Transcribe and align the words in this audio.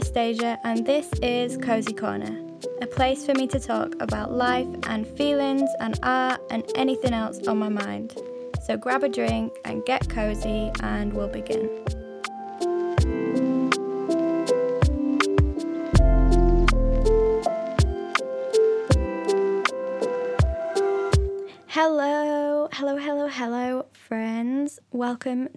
Anastasia, 0.00 0.58
and 0.64 0.86
this 0.86 1.12
is 1.20 1.58
Cozy 1.58 1.92
Corner, 1.92 2.34
a 2.80 2.86
place 2.86 3.26
for 3.26 3.34
me 3.34 3.46
to 3.48 3.60
talk 3.60 3.94
about 4.00 4.32
life 4.32 4.66
and 4.84 5.06
feelings 5.06 5.68
and 5.78 6.00
art 6.02 6.40
and 6.48 6.64
anything 6.74 7.12
else 7.12 7.46
on 7.46 7.58
my 7.58 7.68
mind. 7.68 8.16
So 8.62 8.78
grab 8.78 9.04
a 9.04 9.10
drink 9.10 9.52
and 9.66 9.84
get 9.84 10.08
cozy, 10.08 10.72
and 10.80 11.12
we'll 11.12 11.28
begin. 11.28 11.99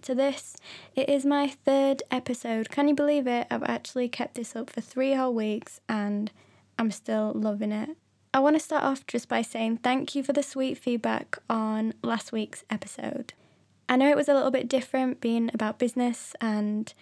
To 0.01 0.15
this. 0.15 0.55
It 0.95 1.09
is 1.09 1.25
my 1.25 1.47
third 1.47 2.03
episode. 2.11 2.69
Can 2.69 2.87
you 2.87 2.95
believe 2.95 3.27
it? 3.27 3.47
I've 3.49 3.63
actually 3.63 4.09
kept 4.09 4.35
this 4.35 4.55
up 4.55 4.69
for 4.69 4.81
three 4.81 5.13
whole 5.13 5.33
weeks 5.33 5.79
and 5.87 6.31
I'm 6.77 6.91
still 6.91 7.31
loving 7.33 7.71
it. 7.71 7.89
I 8.33 8.39
want 8.39 8.55
to 8.55 8.59
start 8.59 8.83
off 8.83 9.05
just 9.05 9.29
by 9.29 9.41
saying 9.43 9.77
thank 9.77 10.15
you 10.15 10.23
for 10.23 10.33
the 10.33 10.43
sweet 10.43 10.77
feedback 10.77 11.37
on 11.49 11.93
last 12.01 12.31
week's 12.31 12.63
episode. 12.69 13.33
I 13.87 13.95
know 13.95 14.09
it 14.09 14.15
was 14.15 14.27
a 14.27 14.33
little 14.33 14.51
bit 14.51 14.67
different 14.67 15.21
being 15.21 15.51
about 15.53 15.77
business 15.77 16.35
and 16.41 16.93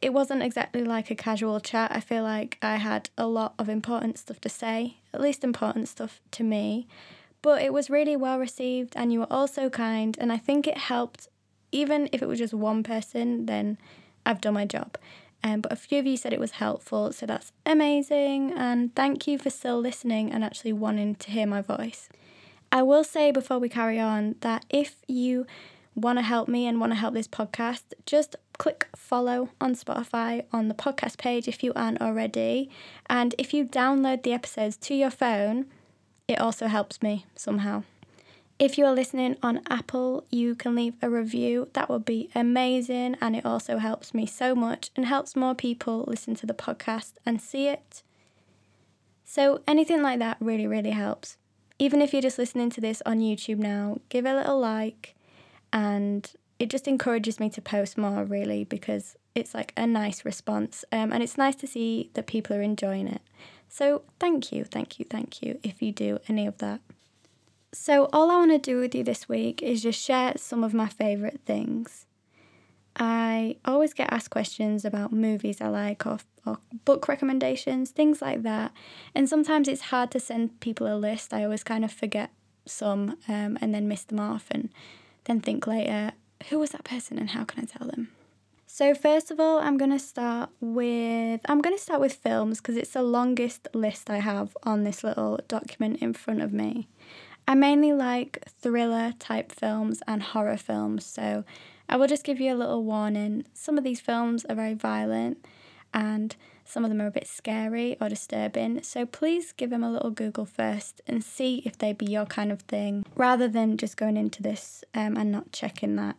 it 0.00 0.12
wasn't 0.12 0.42
exactly 0.42 0.82
like 0.82 1.10
a 1.10 1.14
casual 1.14 1.60
chat. 1.60 1.90
I 1.94 2.00
feel 2.00 2.22
like 2.22 2.58
I 2.62 2.76
had 2.76 3.10
a 3.18 3.26
lot 3.26 3.54
of 3.58 3.68
important 3.68 4.18
stuff 4.18 4.40
to 4.42 4.48
say, 4.48 4.96
at 5.12 5.20
least 5.20 5.44
important 5.44 5.88
stuff 5.88 6.20
to 6.32 6.44
me. 6.44 6.86
But 7.42 7.62
it 7.62 7.72
was 7.72 7.88
really 7.88 8.16
well 8.16 8.38
received, 8.38 8.92
and 8.96 9.12
you 9.12 9.20
were 9.20 9.32
all 9.32 9.48
so 9.48 9.70
kind. 9.70 10.16
And 10.20 10.30
I 10.30 10.36
think 10.36 10.66
it 10.66 10.76
helped, 10.76 11.28
even 11.72 12.08
if 12.12 12.22
it 12.22 12.28
was 12.28 12.38
just 12.38 12.54
one 12.54 12.82
person, 12.82 13.46
then 13.46 13.78
I've 14.24 14.40
done 14.40 14.54
my 14.54 14.66
job. 14.66 14.96
Um, 15.42 15.60
but 15.62 15.72
a 15.72 15.76
few 15.76 15.98
of 15.98 16.06
you 16.06 16.16
said 16.16 16.32
it 16.32 16.40
was 16.40 16.52
helpful, 16.52 17.12
so 17.12 17.26
that's 17.26 17.52
amazing. 17.64 18.52
And 18.52 18.94
thank 18.94 19.26
you 19.26 19.38
for 19.38 19.50
still 19.50 19.78
listening 19.78 20.30
and 20.30 20.44
actually 20.44 20.72
wanting 20.72 21.14
to 21.16 21.30
hear 21.30 21.46
my 21.46 21.62
voice. 21.62 22.08
I 22.70 22.82
will 22.82 23.04
say 23.04 23.32
before 23.32 23.58
we 23.58 23.68
carry 23.68 23.98
on 23.98 24.36
that 24.40 24.64
if 24.68 24.96
you 25.08 25.46
want 25.94 26.18
to 26.18 26.22
help 26.22 26.48
me 26.48 26.66
and 26.66 26.78
want 26.78 26.92
to 26.92 26.98
help 26.98 27.14
this 27.14 27.26
podcast, 27.26 27.82
just 28.06 28.36
click 28.58 28.88
follow 28.94 29.48
on 29.60 29.74
Spotify 29.74 30.44
on 30.52 30.68
the 30.68 30.74
podcast 30.74 31.18
page 31.18 31.48
if 31.48 31.64
you 31.64 31.72
aren't 31.74 32.00
already. 32.00 32.70
And 33.08 33.34
if 33.38 33.52
you 33.54 33.64
download 33.64 34.22
the 34.22 34.32
episodes 34.32 34.76
to 34.78 34.94
your 34.94 35.10
phone, 35.10 35.66
it 36.28 36.38
also 36.38 36.66
helps 36.68 37.02
me 37.02 37.26
somehow. 37.34 37.82
If 38.60 38.76
you 38.76 38.84
are 38.84 38.92
listening 38.92 39.38
on 39.42 39.62
Apple, 39.70 40.26
you 40.28 40.54
can 40.54 40.74
leave 40.74 40.92
a 41.00 41.08
review. 41.08 41.70
That 41.72 41.88
would 41.88 42.04
be 42.04 42.28
amazing. 42.34 43.16
And 43.18 43.34
it 43.34 43.46
also 43.46 43.78
helps 43.78 44.12
me 44.12 44.26
so 44.26 44.54
much 44.54 44.90
and 44.94 45.06
helps 45.06 45.34
more 45.34 45.54
people 45.54 46.04
listen 46.06 46.34
to 46.34 46.46
the 46.46 46.52
podcast 46.52 47.14
and 47.24 47.40
see 47.40 47.68
it. 47.68 48.02
So, 49.24 49.62
anything 49.66 50.02
like 50.02 50.18
that 50.18 50.36
really, 50.40 50.66
really 50.66 50.90
helps. 50.90 51.38
Even 51.78 52.02
if 52.02 52.12
you're 52.12 52.20
just 52.20 52.36
listening 52.36 52.68
to 52.68 52.82
this 52.82 53.00
on 53.06 53.20
YouTube 53.20 53.56
now, 53.56 53.96
give 54.10 54.26
a 54.26 54.34
little 54.34 54.60
like. 54.60 55.14
And 55.72 56.30
it 56.58 56.68
just 56.68 56.86
encourages 56.86 57.40
me 57.40 57.48
to 57.48 57.62
post 57.62 57.96
more, 57.96 58.24
really, 58.24 58.64
because 58.64 59.16
it's 59.34 59.54
like 59.54 59.72
a 59.74 59.86
nice 59.86 60.22
response. 60.22 60.84
Um, 60.92 61.14
and 61.14 61.22
it's 61.22 61.38
nice 61.38 61.56
to 61.56 61.66
see 61.66 62.10
that 62.12 62.26
people 62.26 62.54
are 62.56 62.62
enjoying 62.62 63.08
it. 63.08 63.22
So 63.70 64.02
thank 64.18 64.52
you, 64.52 64.64
thank 64.64 64.98
you, 64.98 65.06
thank 65.08 65.40
you 65.40 65.58
if 65.62 65.80
you 65.80 65.92
do 65.92 66.18
any 66.28 66.46
of 66.46 66.58
that. 66.58 66.82
So, 67.72 68.08
all 68.12 68.32
I 68.32 68.36
want 68.36 68.50
to 68.50 68.58
do 68.58 68.80
with 68.80 68.96
you 68.96 69.04
this 69.04 69.28
week 69.28 69.62
is 69.62 69.82
just 69.82 70.00
share 70.00 70.32
some 70.36 70.64
of 70.64 70.74
my 70.74 70.88
favourite 70.88 71.40
things. 71.46 72.06
I 72.96 73.56
always 73.64 73.94
get 73.94 74.12
asked 74.12 74.30
questions 74.30 74.84
about 74.84 75.12
movies 75.12 75.60
I 75.60 75.68
like 75.68 76.04
or, 76.04 76.18
or 76.44 76.58
book 76.84 77.06
recommendations, 77.06 77.90
things 77.90 78.20
like 78.20 78.42
that. 78.42 78.72
And 79.14 79.28
sometimes 79.28 79.68
it's 79.68 79.82
hard 79.82 80.10
to 80.10 80.20
send 80.20 80.58
people 80.58 80.92
a 80.92 80.98
list. 80.98 81.32
I 81.32 81.44
always 81.44 81.62
kind 81.62 81.84
of 81.84 81.92
forget 81.92 82.30
some 82.66 83.16
um, 83.28 83.56
and 83.60 83.72
then 83.72 83.86
miss 83.86 84.02
them 84.02 84.18
off 84.18 84.46
and 84.50 84.70
then 85.24 85.40
think 85.40 85.66
later, 85.68 86.12
who 86.48 86.58
was 86.58 86.70
that 86.70 86.82
person 86.84 87.18
and 87.18 87.30
how 87.30 87.44
can 87.44 87.62
I 87.62 87.66
tell 87.66 87.86
them? 87.86 88.08
So 88.66 88.94
first 88.94 89.30
of 89.30 89.38
all, 89.38 89.60
I'm 89.60 89.76
going 89.76 89.90
to 89.90 89.98
start 89.98 90.50
with 90.60 91.40
I'm 91.46 91.60
going 91.60 91.76
to 91.76 91.82
start 91.82 92.00
with 92.00 92.14
films 92.14 92.60
because 92.60 92.76
it's 92.76 92.92
the 92.92 93.02
longest 93.02 93.68
list 93.74 94.08
I 94.08 94.18
have 94.18 94.56
on 94.62 94.84
this 94.84 95.02
little 95.04 95.40
document 95.48 95.98
in 96.00 96.14
front 96.14 96.40
of 96.40 96.52
me. 96.52 96.88
I 97.50 97.54
mainly 97.54 97.92
like 97.92 98.44
thriller 98.60 99.12
type 99.18 99.50
films 99.50 100.04
and 100.06 100.22
horror 100.22 100.56
films, 100.56 101.04
so 101.04 101.42
I 101.88 101.96
will 101.96 102.06
just 102.06 102.22
give 102.22 102.38
you 102.40 102.54
a 102.54 102.54
little 102.54 102.84
warning. 102.84 103.44
Some 103.54 103.76
of 103.76 103.82
these 103.82 103.98
films 103.98 104.44
are 104.44 104.54
very 104.54 104.74
violent 104.74 105.44
and 105.92 106.36
some 106.64 106.84
of 106.84 106.90
them 106.90 107.02
are 107.02 107.08
a 107.08 107.10
bit 107.10 107.26
scary 107.26 107.96
or 108.00 108.08
disturbing, 108.08 108.84
so 108.84 109.04
please 109.04 109.50
give 109.50 109.70
them 109.70 109.82
a 109.82 109.90
little 109.90 110.12
Google 110.12 110.44
first 110.44 111.00
and 111.08 111.24
see 111.24 111.60
if 111.64 111.76
they 111.76 111.92
be 111.92 112.06
your 112.06 112.24
kind 112.24 112.52
of 112.52 112.60
thing 112.60 113.04
rather 113.16 113.48
than 113.48 113.76
just 113.76 113.96
going 113.96 114.16
into 114.16 114.44
this 114.44 114.84
um, 114.94 115.16
and 115.16 115.32
not 115.32 115.50
checking 115.50 115.96
that. 115.96 116.14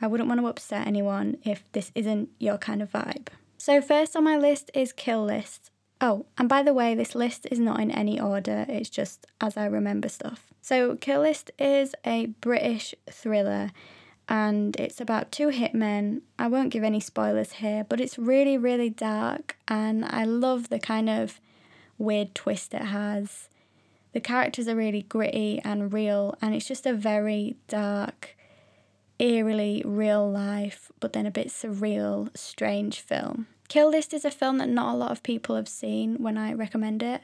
I 0.00 0.06
wouldn't 0.06 0.30
want 0.30 0.40
to 0.40 0.46
upset 0.46 0.86
anyone 0.86 1.36
if 1.44 1.70
this 1.72 1.92
isn't 1.94 2.30
your 2.38 2.56
kind 2.56 2.80
of 2.80 2.90
vibe. 2.90 3.28
So, 3.58 3.82
first 3.82 4.16
on 4.16 4.24
my 4.24 4.38
list 4.38 4.70
is 4.72 4.94
Kill 4.94 5.22
List. 5.26 5.69
Oh, 6.00 6.24
and 6.38 6.48
by 6.48 6.62
the 6.62 6.72
way, 6.72 6.94
this 6.94 7.14
list 7.14 7.46
is 7.50 7.58
not 7.58 7.80
in 7.80 7.90
any 7.90 8.18
order, 8.18 8.64
it's 8.68 8.88
just 8.88 9.26
as 9.40 9.56
I 9.56 9.66
remember 9.66 10.08
stuff. 10.08 10.46
So, 10.62 10.96
Kill 10.96 11.20
List 11.20 11.50
is 11.58 11.94
a 12.06 12.26
British 12.40 12.94
thriller 13.10 13.70
and 14.28 14.76
it's 14.76 15.00
about 15.00 15.32
two 15.32 15.48
hitmen. 15.48 16.22
I 16.38 16.46
won't 16.46 16.70
give 16.70 16.84
any 16.84 17.00
spoilers 17.00 17.52
here, 17.52 17.84
but 17.88 18.00
it's 18.00 18.18
really, 18.18 18.56
really 18.56 18.88
dark 18.88 19.56
and 19.68 20.04
I 20.04 20.24
love 20.24 20.68
the 20.68 20.78
kind 20.78 21.10
of 21.10 21.40
weird 21.98 22.34
twist 22.34 22.72
it 22.72 22.82
has. 22.82 23.48
The 24.12 24.20
characters 24.20 24.66
are 24.68 24.74
really 24.74 25.02
gritty 25.02 25.60
and 25.64 25.92
real, 25.92 26.36
and 26.42 26.52
it's 26.54 26.66
just 26.66 26.84
a 26.84 26.92
very 26.92 27.56
dark, 27.68 28.36
eerily 29.20 29.82
real 29.84 30.28
life, 30.28 30.90
but 30.98 31.12
then 31.12 31.26
a 31.26 31.30
bit 31.30 31.48
surreal, 31.48 32.36
strange 32.36 33.00
film. 33.00 33.46
Kill 33.70 33.88
List 33.88 34.12
is 34.12 34.24
a 34.24 34.32
film 34.32 34.58
that 34.58 34.68
not 34.68 34.92
a 34.92 34.96
lot 34.96 35.12
of 35.12 35.22
people 35.22 35.54
have 35.54 35.68
seen 35.68 36.16
when 36.16 36.36
I 36.36 36.52
recommend 36.52 37.04
it. 37.04 37.22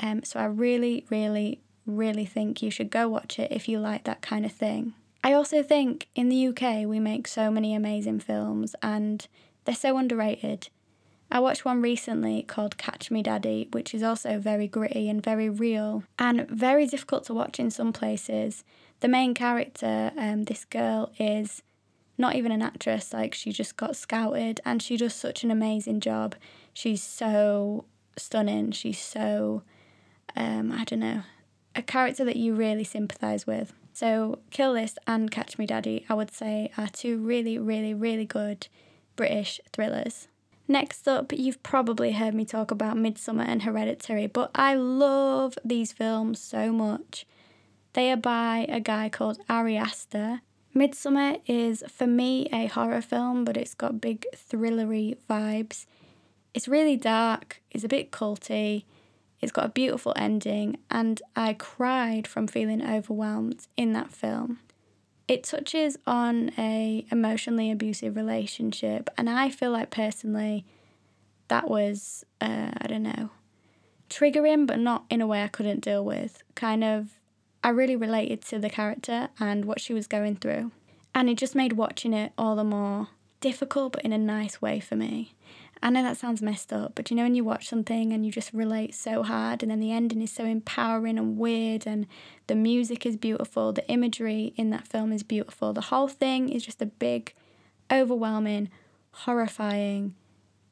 Um, 0.00 0.24
so 0.24 0.40
I 0.40 0.46
really, 0.46 1.06
really, 1.08 1.60
really 1.86 2.26
think 2.26 2.60
you 2.60 2.70
should 2.72 2.90
go 2.90 3.08
watch 3.08 3.38
it 3.38 3.52
if 3.52 3.68
you 3.68 3.78
like 3.78 4.02
that 4.02 4.20
kind 4.20 4.44
of 4.44 4.50
thing. 4.50 4.94
I 5.22 5.32
also 5.32 5.62
think 5.62 6.08
in 6.16 6.28
the 6.28 6.48
UK 6.48 6.84
we 6.84 6.98
make 6.98 7.28
so 7.28 7.48
many 7.48 7.76
amazing 7.76 8.18
films 8.18 8.74
and 8.82 9.24
they're 9.64 9.74
so 9.76 9.96
underrated. 9.96 10.68
I 11.30 11.38
watched 11.38 11.64
one 11.64 11.80
recently 11.80 12.42
called 12.42 12.76
Catch 12.76 13.12
Me 13.12 13.22
Daddy, 13.22 13.68
which 13.70 13.94
is 13.94 14.02
also 14.02 14.40
very 14.40 14.66
gritty 14.66 15.08
and 15.08 15.22
very 15.22 15.48
real 15.48 16.02
and 16.18 16.48
very 16.48 16.88
difficult 16.88 17.22
to 17.26 17.34
watch 17.34 17.60
in 17.60 17.70
some 17.70 17.92
places 17.92 18.64
the 18.98 19.06
main 19.06 19.32
character, 19.32 20.10
um, 20.16 20.44
this 20.44 20.64
girl, 20.64 21.12
is 21.20 21.62
not 22.16 22.36
even 22.36 22.52
an 22.52 22.62
actress. 22.62 23.12
Like 23.12 23.34
she 23.34 23.52
just 23.52 23.76
got 23.76 23.96
scouted, 23.96 24.60
and 24.64 24.82
she 24.82 24.96
does 24.96 25.14
such 25.14 25.44
an 25.44 25.50
amazing 25.50 26.00
job. 26.00 26.34
She's 26.72 27.02
so 27.02 27.84
stunning. 28.16 28.72
She's 28.72 29.00
so, 29.00 29.62
um, 30.36 30.72
I 30.72 30.84
don't 30.84 31.00
know, 31.00 31.22
a 31.74 31.82
character 31.82 32.24
that 32.24 32.36
you 32.36 32.54
really 32.54 32.84
sympathise 32.84 33.46
with. 33.46 33.72
So, 33.92 34.40
Kill 34.50 34.72
List 34.72 34.98
and 35.06 35.30
Catch 35.30 35.56
Me 35.56 35.66
Daddy, 35.66 36.04
I 36.08 36.14
would 36.14 36.32
say, 36.32 36.72
are 36.76 36.88
two 36.88 37.18
really, 37.18 37.58
really, 37.58 37.94
really 37.94 38.24
good 38.24 38.66
British 39.14 39.60
thrillers. 39.72 40.26
Next 40.66 41.06
up, 41.06 41.32
you've 41.32 41.62
probably 41.62 42.12
heard 42.12 42.34
me 42.34 42.44
talk 42.44 42.70
about 42.70 42.96
Midsommar 42.96 43.44
and 43.46 43.62
Hereditary, 43.62 44.26
but 44.26 44.50
I 44.54 44.74
love 44.74 45.58
these 45.64 45.92
films 45.92 46.40
so 46.40 46.72
much. 46.72 47.26
They 47.92 48.10
are 48.10 48.16
by 48.16 48.66
a 48.68 48.80
guy 48.80 49.08
called 49.10 49.38
Ari 49.48 49.76
Aster. 49.76 50.40
Midsommar 50.74 51.40
is, 51.46 51.84
for 51.88 52.06
me, 52.06 52.48
a 52.52 52.66
horror 52.66 53.00
film, 53.00 53.44
but 53.44 53.56
it's 53.56 53.74
got 53.74 54.00
big 54.00 54.26
thrillery 54.34 55.16
vibes. 55.30 55.86
It's 56.52 56.66
really 56.66 56.96
dark, 56.96 57.60
it's 57.70 57.84
a 57.84 57.88
bit 57.88 58.10
culty, 58.10 58.84
it's 59.40 59.52
got 59.52 59.66
a 59.66 59.70
beautiful 59.70 60.12
ending, 60.16 60.78
and 60.90 61.20
I 61.36 61.52
cried 61.54 62.26
from 62.26 62.46
feeling 62.46 62.82
overwhelmed 62.82 63.66
in 63.76 63.92
that 63.92 64.10
film. 64.10 64.60
It 65.28 65.44
touches 65.44 65.96
on 66.06 66.50
a 66.58 67.06
emotionally 67.10 67.70
abusive 67.70 68.16
relationship, 68.16 69.10
and 69.16 69.30
I 69.30 69.50
feel 69.50 69.70
like 69.70 69.90
personally 69.90 70.64
that 71.48 71.68
was, 71.68 72.24
uh, 72.40 72.72
I 72.78 72.86
don't 72.88 73.02
know, 73.02 73.30
triggering, 74.10 74.66
but 74.66 74.78
not 74.78 75.04
in 75.08 75.20
a 75.20 75.26
way 75.26 75.42
I 75.42 75.48
couldn't 75.48 75.80
deal 75.80 76.04
with. 76.04 76.42
Kind 76.54 76.82
of 76.82 77.10
I 77.64 77.70
really 77.70 77.96
related 77.96 78.42
to 78.42 78.58
the 78.58 78.68
character 78.68 79.30
and 79.40 79.64
what 79.64 79.80
she 79.80 79.94
was 79.94 80.06
going 80.06 80.36
through. 80.36 80.70
And 81.14 81.30
it 81.30 81.38
just 81.38 81.54
made 81.54 81.72
watching 81.72 82.12
it 82.12 82.32
all 82.36 82.56
the 82.56 82.62
more 82.62 83.08
difficult, 83.40 83.94
but 83.94 84.02
in 84.02 84.12
a 84.12 84.18
nice 84.18 84.60
way 84.60 84.80
for 84.80 84.96
me. 84.96 85.34
I 85.82 85.88
know 85.88 86.02
that 86.02 86.18
sounds 86.18 86.42
messed 86.42 86.74
up, 86.74 86.92
but 86.94 87.10
you 87.10 87.16
know, 87.16 87.22
when 87.22 87.34
you 87.34 87.42
watch 87.42 87.68
something 87.68 88.12
and 88.12 88.24
you 88.24 88.30
just 88.30 88.52
relate 88.52 88.94
so 88.94 89.22
hard, 89.22 89.62
and 89.62 89.70
then 89.70 89.80
the 89.80 89.92
ending 89.92 90.20
is 90.20 90.30
so 90.30 90.44
empowering 90.44 91.18
and 91.18 91.38
weird, 91.38 91.86
and 91.86 92.06
the 92.48 92.54
music 92.54 93.06
is 93.06 93.16
beautiful, 93.16 93.72
the 93.72 93.88
imagery 93.88 94.52
in 94.56 94.68
that 94.70 94.86
film 94.86 95.10
is 95.10 95.22
beautiful. 95.22 95.72
The 95.72 95.82
whole 95.82 96.08
thing 96.08 96.50
is 96.50 96.64
just 96.64 96.82
a 96.82 96.86
big, 96.86 97.32
overwhelming, 97.90 98.70
horrifying, 99.12 100.14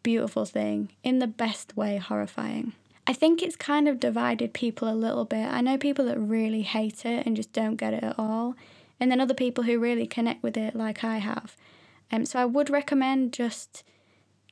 beautiful 0.03 0.45
thing, 0.45 0.91
in 1.03 1.21
the 1.21 1.27
best 1.27 1.75
way, 1.75 1.97
horrifying. 1.97 2.75
I 3.07 3.13
think 3.13 3.43
it's 3.43 3.57
kind 3.57 3.89
of 3.89 3.99
divided 3.99 4.53
people 4.53 4.89
a 4.89 4.95
little 4.95 5.25
bit. 5.25 5.47
I 5.47 5.61
know 5.61 5.77
people 5.77 6.05
that 6.05 6.19
really 6.19 6.63
hate 6.63 7.05
it 7.05 7.27
and 7.27 7.35
just 7.35 7.53
don't 7.53 7.77
get 7.77 7.95
it 7.95 8.05
at 8.05 8.19
all, 8.19 8.55
and 9.01 9.11
then 9.11 9.21
other 9.21 9.35
people 9.35 9.65
who 9.65 9.79
really 9.79 10.07
connect 10.07 10.43
with 10.43 10.57
it, 10.57 10.77
like 10.77 11.03
I 11.03 11.19
have. 11.19 11.57
Um, 12.13 12.25
so 12.27 12.39
I 12.39 12.45
would 12.45 12.71
recommend 12.71 13.33
just 13.33 13.83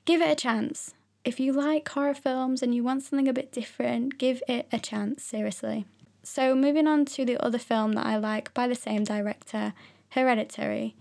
give 0.05 0.21
it 0.21 0.31
a 0.31 0.35
chance. 0.35 0.95
If 1.25 1.39
you 1.39 1.53
like 1.53 1.89
horror 1.89 2.15
films 2.15 2.63
and 2.63 2.75
you 2.75 2.83
want 2.83 3.03
something 3.03 3.29
a 3.29 3.33
bit 3.33 3.53
different, 3.53 4.19
give 4.19 4.43
it 4.49 4.67
a 4.73 4.79
chance, 4.79 5.23
seriously. 5.23 5.85
So, 6.23 6.55
moving 6.55 6.87
on 6.87 7.05
to 7.07 7.25
the 7.25 7.43
other 7.45 7.59
film 7.59 7.93
that 7.93 8.07
I 8.07 8.17
like 8.17 8.53
by 8.53 8.67
the 8.67 8.75
same 8.75 9.05
director, 9.05 9.75
Hereditary. 10.11 10.95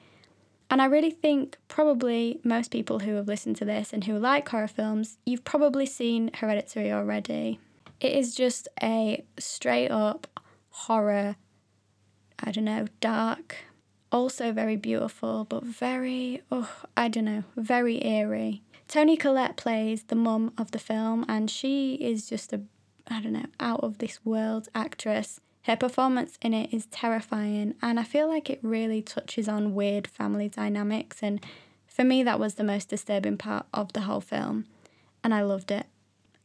And 0.69 0.81
I 0.81 0.85
really 0.85 1.11
think 1.11 1.57
probably 1.67 2.39
most 2.43 2.69
people 2.71 2.99
who 2.99 3.15
have 3.15 3.27
listened 3.27 3.55
to 3.57 3.65
this 3.65 3.91
and 3.91 4.03
who 4.03 4.19
like 4.19 4.47
horror 4.49 4.67
films, 4.67 5.17
you've 5.25 5.43
probably 5.43 5.85
seen 5.85 6.29
Hereditary 6.35 6.91
already. 6.91 7.59
It 7.99 8.13
is 8.13 8.35
just 8.35 8.67
a 8.81 9.23
straight 9.39 9.89
up 9.89 10.27
horror, 10.69 11.35
I 12.39 12.51
don't 12.51 12.65
know, 12.65 12.87
dark, 13.01 13.57
also 14.11 14.51
very 14.51 14.75
beautiful, 14.75 15.45
but 15.45 15.63
very, 15.63 16.41
oh, 16.51 16.71
I 16.95 17.09
don't 17.09 17.25
know, 17.25 17.43
very 17.55 18.03
eerie. 18.05 18.61
Toni 18.87 19.17
Collette 19.17 19.57
plays 19.57 20.03
the 20.03 20.15
mum 20.15 20.53
of 20.57 20.71
the 20.71 20.79
film, 20.79 21.25
and 21.27 21.49
she 21.49 21.95
is 21.95 22.27
just 22.27 22.53
a, 22.53 22.61
I 23.07 23.21
don't 23.21 23.33
know, 23.33 23.45
out 23.59 23.81
of 23.81 23.97
this 23.97 24.23
world 24.25 24.69
actress. 24.73 25.41
Her 25.69 25.75
performance 25.75 26.39
in 26.41 26.55
it 26.55 26.73
is 26.73 26.87
terrifying, 26.87 27.75
and 27.79 27.99
I 27.99 28.03
feel 28.03 28.27
like 28.27 28.49
it 28.49 28.57
really 28.63 29.03
touches 29.03 29.47
on 29.47 29.75
weird 29.75 30.07
family 30.07 30.49
dynamics. 30.49 31.19
And 31.21 31.45
for 31.85 32.03
me, 32.03 32.23
that 32.23 32.39
was 32.39 32.55
the 32.55 32.63
most 32.63 32.89
disturbing 32.89 33.37
part 33.37 33.67
of 33.71 33.93
the 33.93 34.01
whole 34.01 34.19
film, 34.19 34.65
and 35.23 35.31
I 35.31 35.43
loved 35.43 35.69
it. 35.69 35.85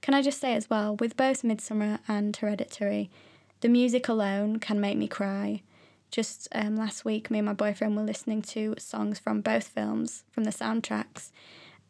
Can 0.03 0.13
I 0.13 0.21
just 0.21 0.43
say 0.43 0.53
as 0.53 0.69
well, 0.69 0.97
with 0.97 1.17
both 1.17 1.41
Midsommar 1.41 2.01
and 2.07 2.37
Hereditary, 2.37 3.09
the 3.63 3.71
music 3.71 4.09
alone 4.09 4.59
can 4.59 4.79
make 4.79 4.99
me 4.99 5.09
cry. 5.09 5.63
Just 6.11 6.47
um, 6.55 6.77
last 6.77 7.07
week, 7.07 7.31
me 7.31 7.39
and 7.39 7.47
my 7.47 7.55
boyfriend 7.55 7.97
were 7.97 8.03
listening 8.03 8.43
to 8.43 8.75
songs 8.77 9.19
from 9.19 9.41
both 9.41 9.69
films, 9.69 10.25
from 10.33 10.45
the 10.45 10.51
soundtracks, 10.51 11.31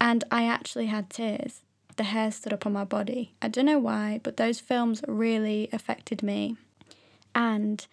and 0.01 0.23
I 0.31 0.45
actually 0.45 0.87
had 0.87 1.11
tears. 1.11 1.63
The 1.97 2.05
hair 2.05 2.31
stood 2.31 2.53
up 2.53 2.65
on 2.65 2.73
my 2.73 2.85
body. 2.85 3.35
I 3.43 3.49
don't 3.49 3.67
know 3.67 3.81
why, 3.81 4.21
but 4.23 4.37
those 4.37 4.61
films 4.61 5.03
really 5.09 5.69
affected 5.73 6.23
me 6.23 6.59
and 7.35 7.87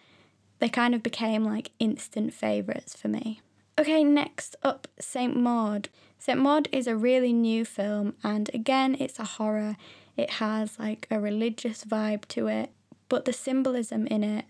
they 0.58 0.68
kind 0.68 0.94
of 0.94 1.02
became 1.02 1.44
like 1.44 1.70
instant 1.78 2.32
favourites 2.32 2.96
for 2.96 3.08
me. 3.08 3.40
Okay, 3.78 4.04
next 4.04 4.54
up, 4.62 4.86
St. 5.00 5.36
Maud. 5.36 5.88
St. 6.18 6.38
Maud 6.38 6.68
is 6.70 6.86
a 6.86 6.94
really 6.94 7.32
new 7.32 7.64
film, 7.64 8.14
and 8.22 8.50
again, 8.54 8.96
it's 9.00 9.18
a 9.18 9.24
horror. 9.24 9.76
It 10.16 10.30
has 10.32 10.78
like 10.78 11.06
a 11.10 11.18
religious 11.18 11.84
vibe 11.84 12.26
to 12.28 12.46
it, 12.46 12.70
but 13.08 13.24
the 13.24 13.32
symbolism 13.32 14.06
in 14.06 14.22
it 14.22 14.44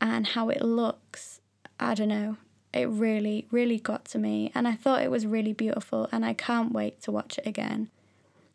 and 0.00 0.26
how 0.26 0.48
it 0.48 0.60
looks, 0.60 1.40
I 1.80 1.94
don't 1.94 2.08
know, 2.08 2.36
it 2.74 2.88
really, 2.88 3.46
really 3.50 3.78
got 3.78 4.04
to 4.06 4.18
me, 4.18 4.50
and 4.54 4.66
I 4.66 4.74
thought 4.74 5.02
it 5.02 5.10
was 5.10 5.24
really 5.26 5.52
beautiful, 5.52 6.08
and 6.10 6.24
I 6.24 6.34
can't 6.34 6.72
wait 6.72 7.00
to 7.02 7.12
watch 7.12 7.38
it 7.38 7.46
again. 7.46 7.90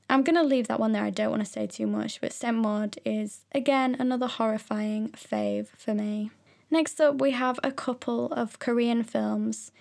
I'm 0.10 0.24
going 0.24 0.36
to 0.36 0.44
leave 0.44 0.68
that 0.68 0.80
one 0.80 0.92
there. 0.92 1.04
I 1.04 1.12
don't 1.12 1.30
want 1.30 1.46
to 1.46 1.52
say 1.52 1.68
too 1.68 1.86
much, 1.86 2.20
but 2.20 2.34
St. 2.34 2.58
Maud 2.58 2.98
is, 3.06 3.46
again, 3.54 3.96
another 4.00 4.28
horrifying 4.28 5.10
fave 5.10 5.68
for 5.78 5.94
me. 5.94 6.32
Next 6.72 7.00
up, 7.00 7.22
we 7.22 7.32
have 7.32 7.60
a 7.64 7.72
couple 7.72 8.32
of 8.34 8.58
Korean 8.58 9.04
films. 9.04 9.72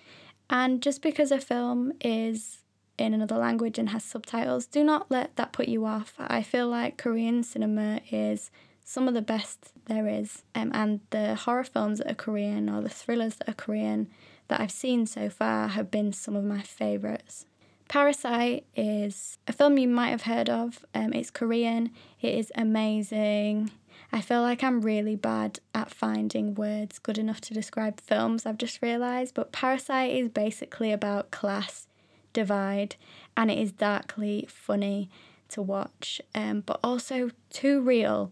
And 0.49 0.81
just 0.81 1.01
because 1.01 1.31
a 1.31 1.39
film 1.39 1.93
is 2.01 2.59
in 2.97 3.13
another 3.13 3.37
language 3.37 3.79
and 3.79 3.89
has 3.89 4.03
subtitles, 4.03 4.67
do 4.67 4.83
not 4.83 5.09
let 5.09 5.35
that 5.35 5.51
put 5.51 5.67
you 5.67 5.85
off. 5.85 6.13
I 6.19 6.43
feel 6.43 6.67
like 6.67 6.97
Korean 6.97 7.43
cinema 7.43 8.01
is 8.11 8.51
some 8.83 9.07
of 9.07 9.13
the 9.13 9.21
best 9.21 9.71
there 9.85 10.07
is. 10.07 10.43
Um, 10.53 10.71
and 10.73 10.99
the 11.09 11.35
horror 11.35 11.63
films 11.63 11.99
that 11.99 12.11
are 12.11 12.15
Korean 12.15 12.69
or 12.69 12.81
the 12.81 12.89
thrillers 12.89 13.35
that 13.35 13.49
are 13.49 13.53
Korean 13.53 14.09
that 14.47 14.59
I've 14.59 14.71
seen 14.71 15.05
so 15.05 15.29
far 15.29 15.69
have 15.69 15.89
been 15.89 16.11
some 16.11 16.35
of 16.35 16.43
my 16.43 16.61
favourites. 16.61 17.45
Parasite 17.89 18.67
is 18.75 19.39
a 19.47 19.51
film 19.51 19.79
you 19.79 19.87
might 19.87 20.11
have 20.11 20.21
heard 20.21 20.47
of. 20.47 20.85
Um, 20.93 21.11
it's 21.11 21.31
Korean. 21.31 21.89
It 22.21 22.35
is 22.35 22.51
amazing. 22.53 23.71
I 24.11 24.21
feel 24.21 24.41
like 24.43 24.63
I'm 24.63 24.81
really 24.81 25.15
bad 25.15 25.59
at 25.73 25.89
finding 25.89 26.53
words 26.53 26.99
good 26.99 27.17
enough 27.17 27.41
to 27.41 27.53
describe 27.53 27.99
films, 27.99 28.45
I've 28.45 28.59
just 28.59 28.83
realised. 28.83 29.33
But 29.33 29.51
Parasite 29.51 30.11
is 30.11 30.29
basically 30.29 30.91
about 30.91 31.31
class 31.31 31.87
divide 32.31 32.95
and 33.35 33.49
it 33.49 33.57
is 33.57 33.71
darkly 33.71 34.47
funny 34.47 35.09
to 35.49 35.61
watch, 35.63 36.21
um, 36.35 36.61
but 36.61 36.79
also 36.83 37.31
too 37.49 37.81
real. 37.81 38.31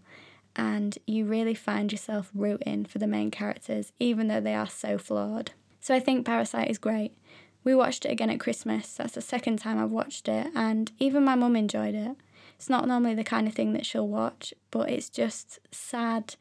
And 0.55 0.95
you 1.07 1.25
really 1.25 1.55
find 1.55 1.91
yourself 1.91 2.29
rooting 2.35 2.85
for 2.85 2.99
the 2.99 3.07
main 3.07 3.31
characters, 3.31 3.91
even 3.99 4.27
though 4.27 4.41
they 4.41 4.53
are 4.53 4.69
so 4.69 4.99
flawed. 4.99 5.51
So 5.81 5.95
I 5.95 5.99
think 5.99 6.27
Parasite 6.27 6.69
is 6.69 6.77
great. 6.77 7.13
We 7.67 7.75
watched 7.75 8.05
it 8.05 8.13
again 8.13 8.29
at 8.29 8.39
Christmas. 8.39 8.93
That's 8.93 9.15
the 9.15 9.19
second 9.19 9.59
time 9.59 9.77
I've 9.77 9.91
watched 9.91 10.29
it, 10.29 10.47
and 10.55 10.89
even 10.99 11.25
my 11.25 11.35
mum 11.35 11.57
enjoyed 11.57 11.95
it. 11.95 12.15
It's 12.55 12.69
not 12.69 12.87
normally 12.87 13.13
the 13.13 13.25
kind 13.25 13.45
of 13.45 13.53
thing 13.53 13.73
that 13.73 13.85
she'll 13.85 14.07
watch, 14.07 14.53
but 14.71 14.89
it's 14.89 15.09
just 15.09 15.59
sad 15.69 16.35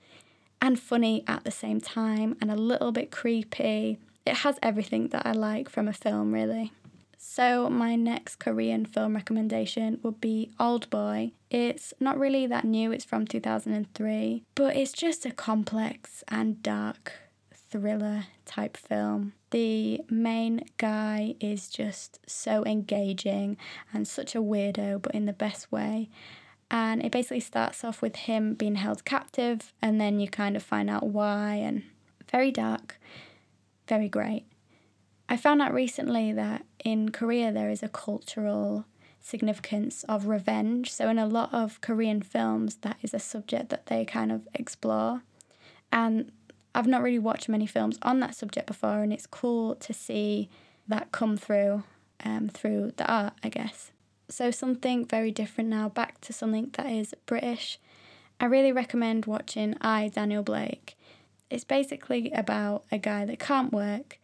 and 0.62 0.78
funny 0.78 1.25
at 1.26 1.43
the 1.43 1.50
same 1.50 1.81
time 1.81 2.37
and 2.40 2.49
a 2.49 2.55
little 2.55 2.93
bit 2.93 3.11
creepy. 3.11 3.99
It 4.25 4.37
has 4.37 4.61
everything 4.62 5.08
that 5.08 5.26
I 5.26 5.32
like 5.32 5.69
from 5.69 5.88
a 5.88 5.93
film, 5.93 6.32
really. 6.32 6.70
So, 7.19 7.69
my 7.69 7.96
next 7.96 8.37
Korean 8.37 8.87
film 8.87 9.17
recommendation 9.17 9.99
would 10.05 10.20
be 10.20 10.52
Old 10.61 10.88
Boy. 10.90 11.32
It's 11.50 11.93
not 11.99 12.20
really 12.20 12.46
that 12.46 12.64
new, 12.64 12.93
it's 12.93 13.05
from 13.05 13.26
2003, 13.26 14.44
but 14.55 14.76
it's 14.76 14.93
just 14.93 15.26
a 15.26 15.32
complex 15.32 16.22
and 16.29 16.62
dark 16.62 17.14
thriller 17.70 18.24
type 18.44 18.76
film. 18.76 19.32
The 19.50 20.00
main 20.10 20.64
guy 20.78 21.34
is 21.40 21.68
just 21.68 22.18
so 22.26 22.64
engaging 22.64 23.56
and 23.92 24.06
such 24.06 24.34
a 24.34 24.42
weirdo, 24.42 25.02
but 25.02 25.14
in 25.14 25.26
the 25.26 25.32
best 25.32 25.70
way. 25.72 26.08
And 26.70 27.04
it 27.04 27.12
basically 27.12 27.40
starts 27.40 27.84
off 27.84 28.02
with 28.02 28.16
him 28.16 28.54
being 28.54 28.74
held 28.74 29.05
captive, 29.05 29.72
and 29.81 30.00
then 30.00 30.19
you 30.19 30.29
kind 30.29 30.56
of 30.56 30.62
find 30.62 30.91
out 30.91 31.06
why, 31.06 31.55
and 31.55 31.84
very 32.31 32.50
dark, 32.50 32.98
very 33.86 34.08
great. 34.08 34.46
I 35.29 35.36
found 35.36 35.62
out 35.62 35.72
recently 35.72 36.32
that 36.32 36.64
in 36.84 37.10
Korea 37.10 37.52
there 37.52 37.70
is 37.70 37.82
a 37.82 37.88
cultural 37.88 38.84
significance 39.20 40.05
of 40.05 40.26
revenge. 40.26 40.93
So, 40.93 41.08
in 41.08 41.19
a 41.19 41.26
lot 41.26 41.52
of 41.52 41.81
Korean 41.81 42.22
films, 42.22 42.76
that 42.76 42.96
is 43.02 43.12
a 43.12 43.19
subject 43.19 43.69
that 43.70 43.86
they 43.86 44.05
kind 44.05 44.31
of 44.31 44.46
explore. 44.55 45.22
And 45.93 46.31
I've 46.76 46.86
not 46.86 47.02
really 47.02 47.18
watched 47.18 47.48
many 47.48 47.66
films 47.66 47.98
on 48.02 48.20
that 48.20 48.34
subject 48.34 48.66
before, 48.66 49.02
and 49.02 49.10
it's 49.10 49.26
cool 49.26 49.76
to 49.76 49.94
see 49.94 50.50
that 50.86 51.10
come 51.10 51.38
through 51.38 51.84
um, 52.22 52.48
through 52.48 52.92
the 52.98 53.10
art, 53.10 53.32
I 53.42 53.48
guess. 53.48 53.92
So, 54.28 54.50
something 54.50 55.06
very 55.06 55.30
different 55.30 55.70
now, 55.70 55.88
back 55.88 56.20
to 56.22 56.34
something 56.34 56.70
that 56.74 56.86
is 56.86 57.14
British. 57.24 57.78
I 58.38 58.44
really 58.44 58.72
recommend 58.72 59.24
watching 59.24 59.74
I, 59.80 60.08
Daniel 60.08 60.42
Blake. 60.42 60.98
It's 61.48 61.64
basically 61.64 62.30
about 62.32 62.84
a 62.92 62.98
guy 62.98 63.24
that 63.24 63.38
can't 63.38 63.72
work 63.72 64.18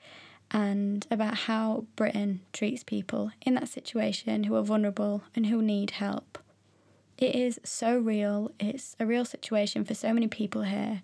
and 0.50 1.06
about 1.11 1.35
how 1.35 1.87
Britain 1.97 2.42
treats 2.52 2.85
people 2.85 3.30
in 3.47 3.54
that 3.54 3.68
situation 3.71 4.44
who 4.44 4.56
are 4.56 4.62
vulnerable 4.62 5.23
and 5.35 5.47
who 5.47 5.62
need 5.62 5.92
help. 5.92 6.38
It 7.16 7.35
is 7.35 7.59
so 7.64 7.97
real, 7.97 8.50
it's 8.61 8.94
a 9.00 9.06
real 9.06 9.25
situation 9.25 9.87
for 9.87 9.94
so 9.94 10.12
many 10.12 10.26
people 10.26 10.64
here 10.64 11.00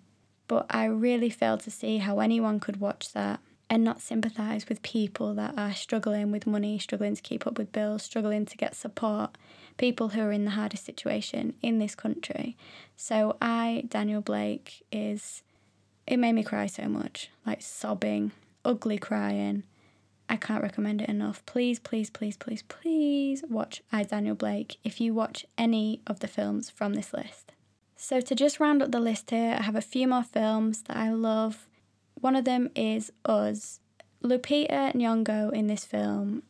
but 0.48 0.66
I 0.70 0.86
really 0.86 1.30
fail 1.30 1.58
to 1.58 1.70
see 1.70 1.98
how 1.98 2.18
anyone 2.18 2.58
could 2.58 2.80
watch 2.80 3.12
that 3.12 3.40
and 3.70 3.84
not 3.84 4.00
sympathise 4.00 4.68
with 4.68 4.82
people 4.82 5.34
that 5.34 5.56
are 5.58 5.74
struggling 5.74 6.32
with 6.32 6.46
money, 6.46 6.78
struggling 6.78 7.14
to 7.14 7.22
keep 7.22 7.46
up 7.46 7.58
with 7.58 7.70
bills, 7.70 8.02
struggling 8.02 8.46
to 8.46 8.56
get 8.56 8.74
support, 8.74 9.36
people 9.76 10.08
who 10.08 10.22
are 10.22 10.32
in 10.32 10.46
the 10.46 10.52
hardest 10.52 10.86
situation 10.86 11.52
in 11.60 11.78
this 11.78 11.94
country. 11.94 12.56
So, 12.96 13.36
I, 13.40 13.84
Daniel 13.88 14.22
Blake, 14.22 14.84
is. 14.90 15.42
It 16.06 16.16
made 16.16 16.32
me 16.32 16.42
cry 16.42 16.66
so 16.66 16.88
much, 16.88 17.28
like 17.46 17.60
sobbing, 17.60 18.32
ugly 18.64 18.96
crying. 18.96 19.64
I 20.26 20.36
can't 20.36 20.62
recommend 20.62 21.02
it 21.02 21.08
enough. 21.10 21.44
Please, 21.44 21.78
please, 21.78 22.08
please, 22.08 22.36
please, 22.36 22.62
please 22.62 23.44
watch 23.48 23.82
I, 23.92 24.04
Daniel 24.04 24.34
Blake 24.34 24.78
if 24.84 25.02
you 25.02 25.12
watch 25.12 25.44
any 25.58 26.00
of 26.06 26.20
the 26.20 26.28
films 26.28 26.70
from 26.70 26.94
this 26.94 27.12
list. 27.12 27.47
So, 28.00 28.20
to 28.20 28.34
just 28.36 28.60
round 28.60 28.80
up 28.80 28.92
the 28.92 29.00
list 29.00 29.30
here, 29.30 29.56
I 29.58 29.62
have 29.62 29.74
a 29.74 29.80
few 29.80 30.06
more 30.06 30.22
films 30.22 30.82
that 30.82 30.96
I 30.96 31.10
love. 31.10 31.66
One 32.14 32.36
of 32.36 32.44
them 32.44 32.70
is 32.76 33.10
Us. 33.24 33.80
Lupita 34.22 34.94
Nyong'o 34.94 35.52
in 35.52 35.66
this 35.66 35.84
film. 35.84 36.44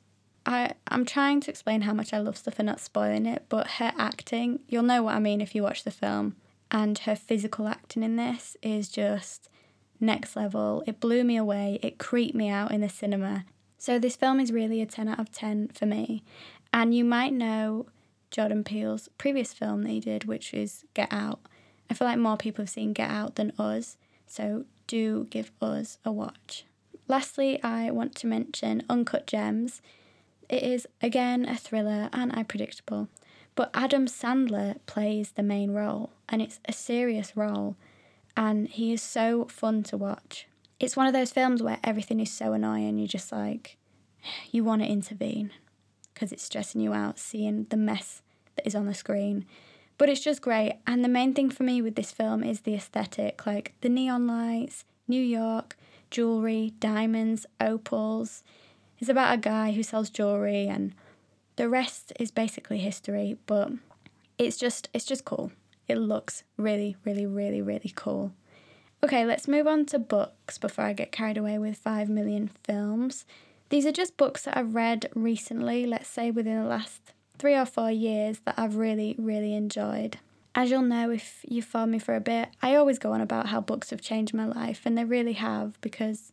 I, 0.44 0.74
I'm 0.88 1.06
trying 1.06 1.40
to 1.40 1.50
explain 1.50 1.80
how 1.80 1.94
much 1.94 2.12
I 2.12 2.18
love 2.18 2.36
stuff 2.36 2.58
and 2.58 2.66
not 2.66 2.80
spoiling 2.80 3.24
it, 3.24 3.46
but 3.48 3.66
her 3.78 3.94
acting, 3.96 4.60
you'll 4.68 4.82
know 4.82 5.02
what 5.02 5.14
I 5.14 5.20
mean 5.20 5.40
if 5.40 5.54
you 5.54 5.62
watch 5.62 5.84
the 5.84 5.90
film, 5.90 6.36
and 6.70 6.98
her 7.00 7.16
physical 7.16 7.66
acting 7.66 8.02
in 8.02 8.16
this 8.16 8.54
is 8.62 8.90
just 8.90 9.48
next 9.98 10.36
level. 10.36 10.84
It 10.86 11.00
blew 11.00 11.24
me 11.24 11.38
away, 11.38 11.78
it 11.82 11.98
creeped 11.98 12.34
me 12.34 12.50
out 12.50 12.72
in 12.72 12.82
the 12.82 12.90
cinema. 12.90 13.46
So, 13.78 13.98
this 13.98 14.16
film 14.16 14.38
is 14.38 14.52
really 14.52 14.82
a 14.82 14.86
10 14.86 15.08
out 15.08 15.18
of 15.18 15.32
10 15.32 15.68
for 15.68 15.86
me. 15.86 16.22
And 16.74 16.94
you 16.94 17.06
might 17.06 17.32
know 17.32 17.86
Jordan 18.30 18.64
Peele's 18.64 19.08
previous 19.18 19.52
film 19.52 19.82
that 19.82 19.90
he 19.90 20.00
did, 20.00 20.24
which 20.24 20.52
is 20.52 20.84
Get 20.94 21.12
Out. 21.12 21.40
I 21.90 21.94
feel 21.94 22.06
like 22.06 22.18
more 22.18 22.36
people 22.36 22.62
have 22.62 22.70
seen 22.70 22.92
Get 22.92 23.10
Out 23.10 23.36
than 23.36 23.52
us, 23.58 23.96
so 24.26 24.64
do 24.86 25.26
give 25.30 25.50
us 25.60 25.98
a 26.04 26.12
watch. 26.12 26.64
Lastly, 27.06 27.62
I 27.62 27.90
want 27.90 28.14
to 28.16 28.26
mention 28.26 28.82
Uncut 28.88 29.26
Gems. 29.26 29.80
It 30.48 30.62
is 30.62 30.86
again 31.00 31.48
a 31.48 31.56
thriller 31.56 32.10
and 32.12 32.32
unpredictable, 32.32 33.08
but 33.54 33.70
Adam 33.72 34.06
Sandler 34.06 34.76
plays 34.86 35.32
the 35.32 35.42
main 35.42 35.72
role, 35.72 36.10
and 36.28 36.42
it's 36.42 36.60
a 36.66 36.72
serious 36.72 37.36
role, 37.36 37.76
and 38.36 38.68
he 38.68 38.92
is 38.92 39.02
so 39.02 39.46
fun 39.46 39.82
to 39.84 39.96
watch. 39.96 40.46
It's 40.78 40.96
one 40.96 41.06
of 41.06 41.12
those 41.12 41.32
films 41.32 41.62
where 41.62 41.78
everything 41.82 42.20
is 42.20 42.30
so 42.30 42.52
annoying, 42.52 42.98
you're 42.98 43.08
just 43.08 43.32
like, 43.32 43.78
you 44.50 44.64
want 44.64 44.82
to 44.82 44.88
intervene 44.88 45.52
because 46.18 46.32
it's 46.32 46.42
stressing 46.42 46.80
you 46.80 46.92
out 46.92 47.16
seeing 47.16 47.64
the 47.70 47.76
mess 47.76 48.22
that 48.56 48.66
is 48.66 48.74
on 48.74 48.86
the 48.86 48.94
screen. 48.94 49.46
But 49.98 50.08
it's 50.08 50.20
just 50.20 50.42
great. 50.42 50.74
And 50.84 51.04
the 51.04 51.08
main 51.08 51.32
thing 51.32 51.48
for 51.48 51.62
me 51.62 51.80
with 51.80 51.94
this 51.94 52.10
film 52.10 52.42
is 52.42 52.62
the 52.62 52.74
aesthetic 52.74 53.46
like 53.46 53.74
the 53.82 53.88
neon 53.88 54.26
lights, 54.26 54.84
New 55.06 55.22
York, 55.22 55.76
jewellery, 56.10 56.74
diamonds, 56.80 57.46
opals. 57.60 58.42
It's 58.98 59.08
about 59.08 59.34
a 59.34 59.38
guy 59.38 59.70
who 59.70 59.84
sells 59.84 60.10
jewellery 60.10 60.66
and 60.66 60.92
the 61.54 61.68
rest 61.68 62.12
is 62.18 62.32
basically 62.32 62.78
history, 62.78 63.36
but 63.46 63.70
it's 64.38 64.56
just 64.56 64.88
it's 64.92 65.04
just 65.04 65.24
cool. 65.24 65.52
It 65.86 65.98
looks 65.98 66.42
really, 66.56 66.96
really, 67.04 67.26
really, 67.26 67.62
really 67.62 67.92
cool. 67.94 68.32
Okay, 69.04 69.24
let's 69.24 69.46
move 69.46 69.68
on 69.68 69.86
to 69.86 70.00
books 70.00 70.58
before 70.58 70.84
I 70.84 70.92
get 70.94 71.12
carried 71.12 71.38
away 71.38 71.58
with 71.58 71.76
5 71.76 72.08
million 72.08 72.50
films. 72.64 73.24
These 73.70 73.86
are 73.86 73.92
just 73.92 74.16
books 74.16 74.42
that 74.42 74.56
I've 74.56 74.74
read 74.74 75.10
recently, 75.14 75.86
let's 75.86 76.08
say 76.08 76.30
within 76.30 76.62
the 76.62 76.68
last 76.68 77.12
three 77.38 77.54
or 77.54 77.66
four 77.66 77.90
years, 77.90 78.40
that 78.44 78.54
I've 78.56 78.76
really, 78.76 79.14
really 79.18 79.54
enjoyed. 79.54 80.18
As 80.54 80.70
you'll 80.70 80.82
know 80.82 81.10
if 81.10 81.44
you've 81.46 81.64
followed 81.64 81.90
me 81.90 81.98
for 81.98 82.16
a 82.16 82.20
bit, 82.20 82.48
I 82.62 82.74
always 82.74 82.98
go 82.98 83.12
on 83.12 83.20
about 83.20 83.46
how 83.46 83.60
books 83.60 83.90
have 83.90 84.00
changed 84.00 84.34
my 84.34 84.46
life, 84.46 84.82
and 84.84 84.96
they 84.96 85.04
really 85.04 85.34
have 85.34 85.80
because 85.80 86.32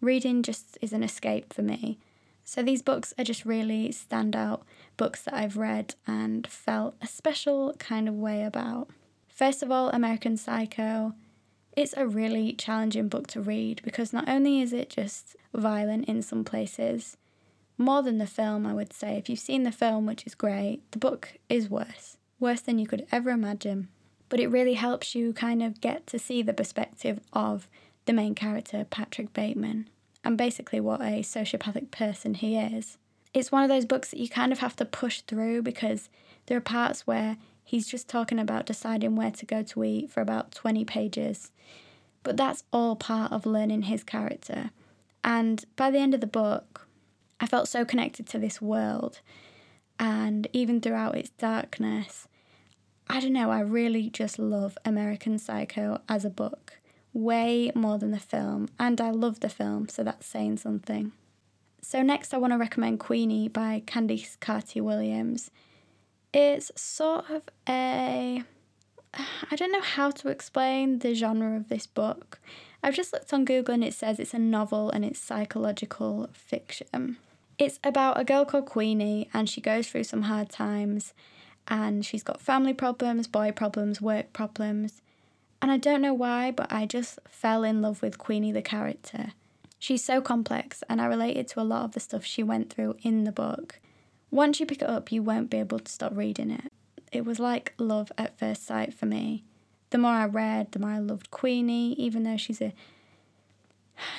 reading 0.00 0.42
just 0.42 0.78
is 0.80 0.92
an 0.92 1.02
escape 1.02 1.52
for 1.52 1.62
me. 1.62 1.98
So 2.44 2.62
these 2.62 2.82
books 2.82 3.14
are 3.18 3.24
just 3.24 3.46
really 3.46 3.88
standout 3.88 4.60
books 4.98 5.22
that 5.22 5.34
I've 5.34 5.56
read 5.56 5.94
and 6.06 6.46
felt 6.46 6.94
a 7.00 7.06
special 7.06 7.72
kind 7.78 8.08
of 8.08 8.14
way 8.14 8.44
about. 8.44 8.90
First 9.28 9.62
of 9.62 9.70
all, 9.72 9.88
American 9.88 10.36
Psycho. 10.36 11.14
It's 11.76 11.94
a 11.96 12.06
really 12.06 12.52
challenging 12.52 13.08
book 13.08 13.26
to 13.28 13.40
read 13.40 13.80
because 13.84 14.12
not 14.12 14.28
only 14.28 14.60
is 14.60 14.72
it 14.72 14.90
just 14.90 15.34
violent 15.52 16.08
in 16.08 16.22
some 16.22 16.44
places, 16.44 17.16
more 17.76 18.02
than 18.02 18.18
the 18.18 18.26
film, 18.26 18.64
I 18.64 18.72
would 18.72 18.92
say. 18.92 19.16
If 19.16 19.28
you've 19.28 19.40
seen 19.40 19.64
the 19.64 19.72
film, 19.72 20.06
which 20.06 20.24
is 20.24 20.36
great, 20.36 20.88
the 20.92 20.98
book 20.98 21.34
is 21.48 21.68
worse. 21.68 22.16
Worse 22.38 22.60
than 22.60 22.78
you 22.78 22.86
could 22.86 23.06
ever 23.10 23.30
imagine. 23.30 23.88
But 24.28 24.38
it 24.38 24.48
really 24.48 24.74
helps 24.74 25.16
you 25.16 25.32
kind 25.32 25.62
of 25.62 25.80
get 25.80 26.06
to 26.08 26.18
see 26.18 26.42
the 26.42 26.52
perspective 26.52 27.20
of 27.32 27.68
the 28.06 28.12
main 28.12 28.34
character, 28.34 28.86
Patrick 28.88 29.32
Bateman, 29.32 29.88
and 30.22 30.38
basically 30.38 30.80
what 30.80 31.00
a 31.00 31.22
sociopathic 31.22 31.90
person 31.90 32.34
he 32.34 32.56
is. 32.56 32.98
It's 33.32 33.50
one 33.50 33.64
of 33.64 33.68
those 33.68 33.84
books 33.84 34.10
that 34.10 34.20
you 34.20 34.28
kind 34.28 34.52
of 34.52 34.60
have 34.60 34.76
to 34.76 34.84
push 34.84 35.22
through 35.22 35.62
because 35.62 36.08
there 36.46 36.56
are 36.56 36.62
parts 36.62 37.06
where 37.06 37.36
he's 37.64 37.88
just 37.88 38.08
talking 38.08 38.38
about 38.38 38.66
deciding 38.66 39.16
where 39.16 39.30
to 39.32 39.46
go 39.46 39.62
to 39.62 39.84
eat 39.84 40.10
for 40.10 40.20
about 40.20 40.52
20 40.52 40.84
pages. 40.84 41.50
But 42.22 42.36
that's 42.36 42.64
all 42.72 42.94
part 42.94 43.32
of 43.32 43.46
learning 43.46 43.82
his 43.82 44.04
character. 44.04 44.70
And 45.24 45.64
by 45.74 45.90
the 45.90 45.98
end 45.98 46.14
of 46.14 46.20
the 46.20 46.26
book, 46.26 46.86
I 47.40 47.46
felt 47.46 47.68
so 47.68 47.84
connected 47.84 48.26
to 48.28 48.38
this 48.38 48.60
world. 48.60 49.20
And 49.98 50.46
even 50.52 50.80
throughout 50.80 51.16
its 51.16 51.30
darkness, 51.30 52.28
I 53.08 53.20
don't 53.20 53.32
know, 53.32 53.50
I 53.50 53.60
really 53.60 54.10
just 54.10 54.38
love 54.38 54.78
American 54.84 55.38
Psycho 55.38 56.00
as 56.08 56.24
a 56.24 56.30
book 56.30 56.74
way 57.12 57.70
more 57.74 57.96
than 57.96 58.10
the 58.10 58.18
film. 58.18 58.68
And 58.78 59.00
I 59.00 59.10
love 59.10 59.40
the 59.40 59.48
film, 59.48 59.88
so 59.88 60.02
that's 60.02 60.26
saying 60.26 60.58
something. 60.58 61.12
So, 61.80 62.02
next, 62.02 62.34
I 62.34 62.38
want 62.38 62.52
to 62.52 62.58
recommend 62.58 62.98
Queenie 62.98 63.48
by 63.48 63.82
Candice 63.86 64.40
Carty 64.40 64.80
Williams. 64.80 65.50
It's 66.34 66.72
sort 66.74 67.30
of 67.30 67.42
a. 67.68 68.42
I 69.14 69.56
don't 69.56 69.70
know 69.70 69.80
how 69.80 70.10
to 70.10 70.28
explain 70.28 70.98
the 70.98 71.14
genre 71.14 71.56
of 71.56 71.68
this 71.68 71.86
book. 71.86 72.40
I've 72.82 72.96
just 72.96 73.12
looked 73.12 73.32
on 73.32 73.44
Google 73.44 73.74
and 73.74 73.84
it 73.84 73.94
says 73.94 74.18
it's 74.18 74.34
a 74.34 74.38
novel 74.40 74.90
and 74.90 75.04
it's 75.04 75.20
psychological 75.20 76.28
fiction. 76.32 77.18
It's 77.56 77.78
about 77.84 78.18
a 78.18 78.24
girl 78.24 78.44
called 78.44 78.66
Queenie 78.66 79.28
and 79.32 79.48
she 79.48 79.60
goes 79.60 79.86
through 79.86 80.04
some 80.04 80.22
hard 80.22 80.50
times 80.50 81.14
and 81.68 82.04
she's 82.04 82.24
got 82.24 82.40
family 82.40 82.74
problems, 82.74 83.28
boy 83.28 83.52
problems, 83.52 84.02
work 84.02 84.32
problems. 84.32 85.02
And 85.62 85.70
I 85.70 85.76
don't 85.76 86.02
know 86.02 86.14
why, 86.14 86.50
but 86.50 86.72
I 86.72 86.84
just 86.84 87.20
fell 87.28 87.62
in 87.62 87.80
love 87.80 88.02
with 88.02 88.18
Queenie 88.18 88.50
the 88.50 88.60
character. 88.60 89.34
She's 89.78 90.04
so 90.04 90.20
complex 90.20 90.82
and 90.88 91.00
I 91.00 91.06
related 91.06 91.46
to 91.48 91.60
a 91.60 91.62
lot 91.62 91.84
of 91.84 91.92
the 91.92 92.00
stuff 92.00 92.24
she 92.24 92.42
went 92.42 92.72
through 92.72 92.96
in 93.02 93.22
the 93.22 93.32
book. 93.32 93.78
Once 94.34 94.60
you 94.60 94.66
pick 94.66 94.82
it 94.82 94.88
up, 94.88 95.12
you 95.12 95.22
won't 95.22 95.48
be 95.48 95.58
able 95.58 95.78
to 95.78 95.90
stop 95.90 96.14
reading 96.14 96.50
it. 96.50 96.72
It 97.12 97.24
was 97.24 97.38
like 97.38 97.72
love 97.78 98.10
at 98.18 98.38
first 98.38 98.66
sight 98.66 98.92
for 98.92 99.06
me 99.06 99.44
the 99.94 99.98
more 99.98 100.10
I 100.10 100.24
read, 100.24 100.72
the 100.72 100.80
more 100.80 100.90
I 100.90 100.98
loved 100.98 101.30
Queenie, 101.30 101.92
even 101.92 102.24
though 102.24 102.36
she's 102.36 102.60
a 102.60 102.72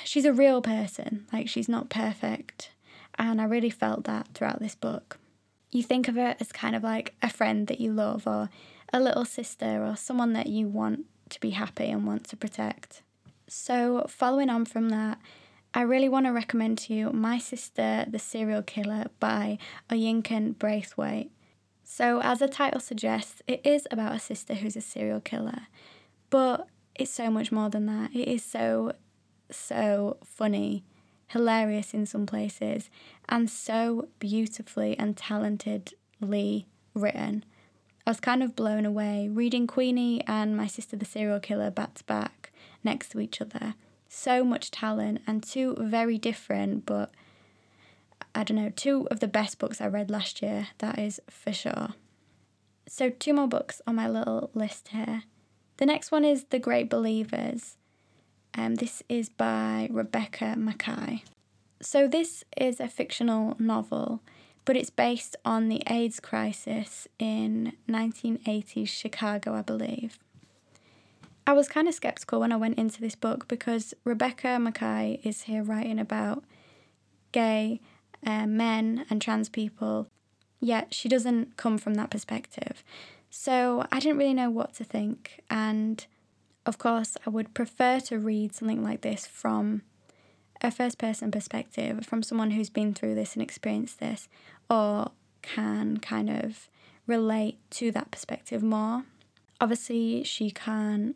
she's 0.04 0.24
a 0.24 0.32
real 0.32 0.62
person. 0.62 1.26
Like 1.30 1.50
she's 1.50 1.68
not 1.68 1.90
perfect. 1.90 2.70
And 3.18 3.42
I 3.42 3.44
really 3.44 3.68
felt 3.68 4.04
that 4.04 4.28
throughout 4.32 4.58
this 4.58 4.74
book. 4.74 5.18
You 5.70 5.82
think 5.82 6.08
of 6.08 6.14
her 6.14 6.34
as 6.40 6.50
kind 6.50 6.74
of 6.74 6.82
like 6.82 7.14
a 7.20 7.28
friend 7.28 7.66
that 7.66 7.78
you 7.78 7.92
love 7.92 8.26
or 8.26 8.48
a 8.90 9.00
little 9.00 9.26
sister 9.26 9.84
or 9.84 9.96
someone 9.96 10.32
that 10.32 10.46
you 10.46 10.66
want 10.66 11.04
to 11.28 11.38
be 11.40 11.50
happy 11.50 11.90
and 11.90 12.06
want 12.06 12.24
to 12.28 12.36
protect. 12.38 13.02
So, 13.46 14.06
following 14.08 14.48
on 14.48 14.64
from 14.64 14.88
that, 14.88 15.18
I 15.76 15.82
really 15.82 16.08
want 16.08 16.24
to 16.24 16.32
recommend 16.32 16.78
to 16.78 16.94
you 16.94 17.12
My 17.12 17.36
Sister 17.36 18.06
the 18.08 18.18
Serial 18.18 18.62
Killer 18.62 19.08
by 19.20 19.58
Oyinkan 19.90 20.58
Braithwaite. 20.58 21.30
So, 21.84 22.22
as 22.22 22.38
the 22.38 22.48
title 22.48 22.80
suggests, 22.80 23.42
it 23.46 23.60
is 23.62 23.86
about 23.90 24.14
a 24.14 24.18
sister 24.18 24.54
who's 24.54 24.74
a 24.74 24.80
serial 24.80 25.20
killer, 25.20 25.66
but 26.30 26.66
it's 26.94 27.10
so 27.10 27.30
much 27.30 27.52
more 27.52 27.68
than 27.68 27.84
that. 27.84 28.10
It 28.14 28.26
is 28.26 28.42
so, 28.42 28.92
so 29.50 30.16
funny, 30.24 30.82
hilarious 31.26 31.92
in 31.92 32.06
some 32.06 32.24
places, 32.24 32.88
and 33.28 33.50
so 33.50 34.08
beautifully 34.18 34.98
and 34.98 35.14
talentedly 35.14 36.64
written. 36.94 37.44
I 38.06 38.10
was 38.10 38.20
kind 38.20 38.42
of 38.42 38.56
blown 38.56 38.86
away 38.86 39.28
reading 39.28 39.66
Queenie 39.66 40.26
and 40.26 40.56
My 40.56 40.68
Sister 40.68 40.96
the 40.96 41.04
Serial 41.04 41.38
Killer 41.38 41.70
back 41.70 41.92
to 41.96 42.04
back 42.04 42.50
next 42.82 43.10
to 43.10 43.20
each 43.20 43.42
other. 43.42 43.74
So 44.18 44.44
much 44.44 44.70
talent 44.70 45.20
and 45.26 45.42
two 45.42 45.76
very 45.78 46.16
different 46.16 46.86
but 46.86 47.10
I 48.34 48.44
don't 48.44 48.56
know, 48.56 48.72
two 48.74 49.06
of 49.10 49.20
the 49.20 49.28
best 49.28 49.58
books 49.58 49.78
I 49.78 49.88
read 49.88 50.10
last 50.10 50.40
year, 50.40 50.68
that 50.78 50.98
is 50.98 51.20
for 51.28 51.52
sure. 51.52 51.90
So, 52.88 53.10
two 53.10 53.34
more 53.34 53.46
books 53.46 53.82
on 53.86 53.94
my 53.96 54.08
little 54.08 54.50
list 54.54 54.88
here. 54.88 55.24
The 55.76 55.84
next 55.84 56.10
one 56.10 56.24
is 56.24 56.44
The 56.44 56.58
Great 56.58 56.88
Believers. 56.88 57.76
Um, 58.56 58.76
this 58.76 59.02
is 59.06 59.28
by 59.28 59.88
Rebecca 59.90 60.54
Makkai. 60.56 61.20
So, 61.82 62.08
this 62.08 62.42
is 62.56 62.80
a 62.80 62.88
fictional 62.88 63.54
novel, 63.58 64.22
but 64.64 64.76
it's 64.76 64.90
based 64.90 65.36
on 65.44 65.68
the 65.68 65.82
AIDS 65.88 66.20
crisis 66.20 67.06
in 67.18 67.74
1980s 67.86 68.88
Chicago, 68.88 69.54
I 69.54 69.62
believe. 69.62 70.18
I 71.46 71.52
was 71.52 71.68
kind 71.68 71.86
of 71.86 71.94
skeptical 71.94 72.40
when 72.40 72.50
I 72.50 72.56
went 72.56 72.76
into 72.76 73.00
this 73.00 73.14
book 73.14 73.46
because 73.46 73.94
Rebecca 74.02 74.48
Makkai 74.60 75.20
is 75.24 75.42
here 75.42 75.62
writing 75.62 76.00
about 76.00 76.42
gay 77.30 77.80
uh, 78.26 78.46
men 78.46 79.06
and 79.08 79.22
trans 79.22 79.48
people, 79.48 80.08
yet 80.60 80.92
she 80.92 81.08
doesn't 81.08 81.56
come 81.56 81.78
from 81.78 81.94
that 81.94 82.10
perspective. 82.10 82.82
So 83.30 83.86
I 83.92 84.00
didn't 84.00 84.18
really 84.18 84.34
know 84.34 84.50
what 84.50 84.74
to 84.74 84.84
think. 84.84 85.42
And 85.48 86.04
of 86.64 86.78
course, 86.78 87.16
I 87.24 87.30
would 87.30 87.54
prefer 87.54 88.00
to 88.00 88.18
read 88.18 88.52
something 88.52 88.82
like 88.82 89.02
this 89.02 89.24
from 89.26 89.82
a 90.60 90.72
first 90.72 90.98
person 90.98 91.30
perspective, 91.30 92.04
from 92.04 92.24
someone 92.24 92.52
who's 92.52 92.70
been 92.70 92.92
through 92.92 93.14
this 93.14 93.34
and 93.34 93.42
experienced 93.42 94.00
this, 94.00 94.28
or 94.68 95.12
can 95.42 95.98
kind 95.98 96.28
of 96.28 96.68
relate 97.06 97.58
to 97.70 97.92
that 97.92 98.10
perspective 98.10 98.64
more. 98.64 99.04
Obviously, 99.60 100.24
she 100.24 100.50
can 100.50 101.14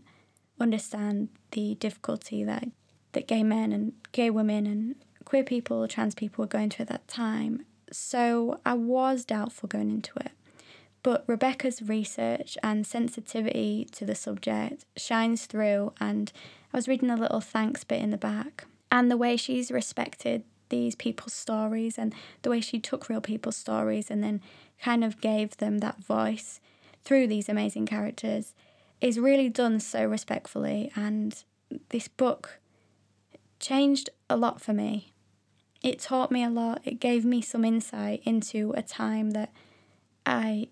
understand 0.61 1.29
the 1.53 1.75
difficulty 1.77 2.45
that, 2.45 2.69
that 3.13 3.27
gay 3.27 3.43
men 3.43 3.73
and 3.73 3.93
gay 4.13 4.31
women 4.31 4.67
and 4.67 4.95
queer 5.25 5.45
people, 5.45 5.87
trans 5.89 6.15
people 6.15 6.43
were 6.43 6.49
going 6.49 6.71
through 6.71 6.85
at 6.85 6.89
that 6.89 7.09
time. 7.09 7.65
So 7.93 8.61
I 8.65 8.75
was 8.75 9.25
doubtful 9.25 9.69
going 9.69 9.91
into 9.91 10.13
it. 10.21 10.33
But 11.03 11.25
Rebecca's 11.27 11.81
research 11.81 12.59
and 12.63 12.87
sensitivity 12.87 13.87
to 13.93 14.05
the 14.05 14.15
subject 14.15 14.85
shines 14.97 15.47
through, 15.47 15.95
and 15.99 16.31
I 16.75 16.77
was 16.77 16.89
reading 16.89 17.11
a 17.11 17.17
little 17.17 17.41
thanks 17.41 17.85
bit 17.85 18.03
in 18.03 18.11
the 18.11 18.19
back. 18.19 18.67
And 18.93 19.11
the 19.11 19.17
way 19.17 19.37
she's 19.37 19.71
respected 19.71 20.45
these 20.69 20.95
people's 20.95 21.33
stories 21.33 21.99
and 21.99 22.15
the 22.43 22.51
way 22.51 22.61
she 22.61 22.79
took 22.79 23.09
real 23.09 23.21
people's 23.21 23.57
stories 23.57 24.11
and 24.11 24.23
then 24.23 24.41
kind 24.81 25.05
of 25.05 25.21
gave 25.21 25.57
them 25.57 25.79
that 25.79 26.03
voice 26.03 26.61
through 27.05 27.27
these 27.27 27.49
amazing 27.49 27.87
characters 27.87 28.55
is 29.01 29.19
really 29.19 29.49
done 29.49 29.81
so 29.81 30.05
respectfully. 30.05 30.93
And 30.95 31.43
this 31.91 32.09
book 32.09 32.61
changed 33.59 34.11
a 34.29 34.37
lot 34.37 34.61
for 34.61 34.73
me. 34.73 35.13
It 35.83 36.01
taught 36.01 36.31
me 36.31 36.45
a 36.45 36.51
lot, 36.51 36.83
it 36.85 37.01
gave 37.01 37.25
me 37.25 37.41
some 37.41 37.65
insight 37.65 38.23
into 38.25 38.75
a 38.77 38.83
time 38.83 39.31
that 39.31 39.51
I 40.27 40.69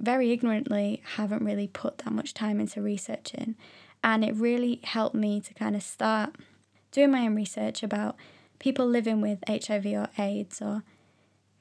very 0.00 0.32
ignorantly 0.32 1.02
haven't 1.16 1.44
really 1.44 1.68
put 1.68 1.98
that 1.98 2.12
much 2.12 2.34
time 2.34 2.58
into 2.58 2.82
researching. 2.82 3.54
And 4.02 4.24
it 4.24 4.34
really 4.34 4.80
helped 4.82 5.14
me 5.14 5.40
to 5.40 5.54
kind 5.54 5.76
of 5.76 5.82
start 5.82 6.36
doing 6.90 7.12
my 7.12 7.20
own 7.20 7.34
research 7.34 7.82
about 7.82 8.16
people 8.58 8.86
living 8.86 9.20
with 9.20 9.38
HIV 9.48 9.86
or 9.86 10.08
AIDS 10.18 10.60
or 10.60 10.82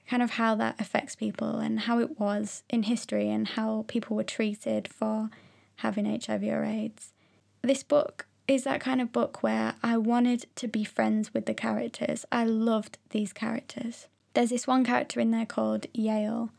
kind 0.08 0.24
of 0.24 0.32
how 0.32 0.56
that 0.56 0.80
affects 0.80 1.16
people 1.16 1.58
and 1.58 1.82
how 1.82 2.00
it 2.00 2.20
was 2.20 2.64
in 2.70 2.84
history 2.84 3.30
and 3.30 3.50
how 3.50 3.86
people 3.88 4.16
were 4.16 4.24
treated 4.24 4.88
for 4.88 5.30
having 5.78 6.06
HIV 6.06 6.44
or 6.44 6.64
AIDS. 6.64 7.14
This 7.62 7.84
book 7.84 8.28
is 8.48 8.64
that 8.64 8.80
kind 8.80 9.02
of 9.02 9.12
book 9.12 9.44
where 9.44 9.76
I 9.84 9.98
wanted 9.98 10.46
to 10.56 10.68
be 10.68 10.84
friends 10.84 11.34
with 11.34 11.46
the 11.46 11.54
characters. 11.54 12.26
I 12.32 12.46
loved 12.46 12.98
these 13.10 13.34
characters. 13.34 14.08
There's 14.34 14.52
this 14.52 14.68
one 14.68 14.86
character 14.86 15.20
in 15.20 15.32
there 15.32 15.46
called 15.46 15.88
Yale, 15.94 16.52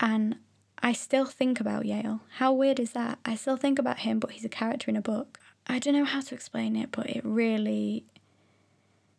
and 0.00 0.36
I 0.80 0.92
still 0.92 1.26
think 1.26 1.60
about 1.60 1.84
Yale. 1.84 2.20
How 2.36 2.52
weird 2.52 2.80
is 2.80 2.92
that? 2.92 3.18
I 3.24 3.34
still 3.34 3.56
think 3.56 3.78
about 3.78 4.00
him, 4.00 4.18
but 4.18 4.32
he's 4.32 4.44
a 4.44 4.48
character 4.48 4.90
in 4.90 4.96
a 4.96 5.02
book. 5.02 5.38
I 5.66 5.78
don't 5.78 5.94
know 5.94 6.04
how 6.04 6.20
to 6.20 6.34
explain 6.34 6.76
it, 6.76 6.90
but 6.90 7.08
it 7.10 7.22
really. 7.24 8.04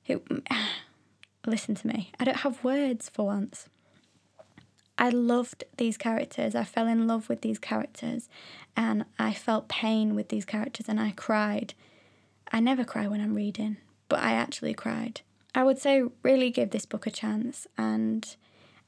It, 0.06 0.25
listen 1.46 1.75
to 1.75 1.88
me. 1.88 2.12
I 2.20 2.25
don't 2.25 2.38
have 2.38 2.63
words 2.63 3.10
for 3.10 3.25
once. 3.25 3.70
I 5.00 5.10
loved 5.10 5.63
these 5.77 5.98
characters. 5.98 6.56
I 6.56 6.65
fell 6.65 6.86
in 6.86 7.08
love 7.08 7.29
with 7.29 7.39
these 7.39 7.58
characters 7.58 8.27
and 8.75 9.06
I 9.18 9.34
felt 9.34 9.70
pain 9.70 10.13
with 10.13 10.27
these 10.27 10.44
characters 10.44 10.89
and 10.89 11.00
I 11.00 11.12
cried. 11.12 11.74
I 12.51 12.60
never 12.60 12.84
cry 12.84 13.08
when 13.08 13.22
I'm 13.22 13.34
reading, 13.34 13.77
but 14.10 14.20
I 14.20 14.34
actually 14.34 14.74
cried. 14.74 15.22
I 15.56 15.63
would 15.63 15.79
say 15.79 16.03
really 16.22 16.51
give 16.51 16.72
this 16.72 16.86
book 16.86 17.08
a 17.08 17.12
chance 17.12 17.65
and 17.77 18.36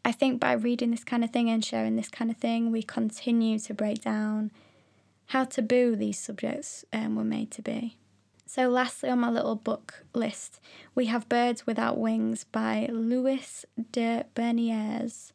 I 0.04 0.12
think 0.12 0.42
by 0.42 0.52
reading 0.52 0.92
this 0.92 1.06
kind 1.06 1.24
of 1.24 1.32
thing 1.32 1.50
and 1.50 1.64
sharing 1.64 1.96
this 1.96 2.10
kind 2.10 2.30
of 2.30 2.36
thing, 2.36 2.72
we 2.72 2.84
continue 2.84 3.58
to 3.60 3.74
break 3.74 4.02
down 4.02 4.52
how 5.28 5.46
taboo 5.46 5.96
these 5.96 6.20
subjects 6.20 6.84
um, 6.92 7.16
were 7.16 7.24
made 7.24 7.52
to 7.52 7.62
be. 7.62 7.96
So, 8.46 8.68
lastly, 8.68 9.10
on 9.10 9.20
my 9.20 9.30
little 9.30 9.56
book 9.56 10.04
list, 10.14 10.60
we 10.94 11.06
have 11.06 11.30
Birds 11.30 11.66
Without 11.66 11.98
Wings 11.98 12.44
by 12.44 12.90
Louis 12.92 13.66
de 13.92 14.26
Bernières. 14.36 15.32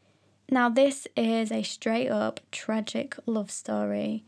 Now, 0.51 0.69
this 0.69 1.09
is 1.17 1.51
a 1.51 1.63
straight 1.63 2.09
up 2.09 2.41
tragic 2.53 3.17
love 3.27 3.51
story. 3.51 4.25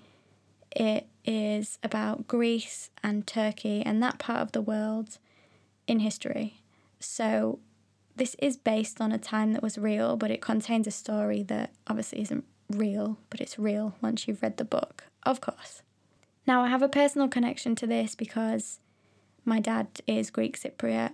It 0.72 1.06
is 1.24 1.78
about 1.82 2.26
Greece 2.26 2.90
and 3.02 3.26
Turkey 3.26 3.82
and 3.84 4.02
that 4.02 4.18
part 4.18 4.40
of 4.40 4.52
the 4.52 4.60
world 4.60 5.18
in 5.86 6.00
history. 6.00 6.60
So, 6.98 7.60
this 8.16 8.34
is 8.40 8.56
based 8.56 9.00
on 9.00 9.12
a 9.12 9.18
time 9.18 9.52
that 9.52 9.62
was 9.62 9.78
real, 9.78 10.16
but 10.16 10.32
it 10.32 10.40
contains 10.40 10.88
a 10.88 10.90
story 10.92 11.44
that 11.44 11.70
obviously 11.86 12.20
isn't 12.22 12.44
real, 12.68 13.18
but 13.30 13.40
it's 13.40 13.58
real 13.58 13.94
once 14.00 14.26
you've 14.26 14.42
read 14.42 14.56
the 14.56 14.64
book, 14.64 15.04
of 15.22 15.40
course. 15.40 15.82
Now, 16.48 16.62
I 16.62 16.68
have 16.68 16.82
a 16.82 16.88
personal 16.88 17.28
connection 17.28 17.76
to 17.76 17.86
this 17.86 18.16
because 18.16 18.80
my 19.44 19.60
dad 19.60 19.86
is 20.08 20.30
Greek 20.30 20.58
Cypriot 20.58 21.12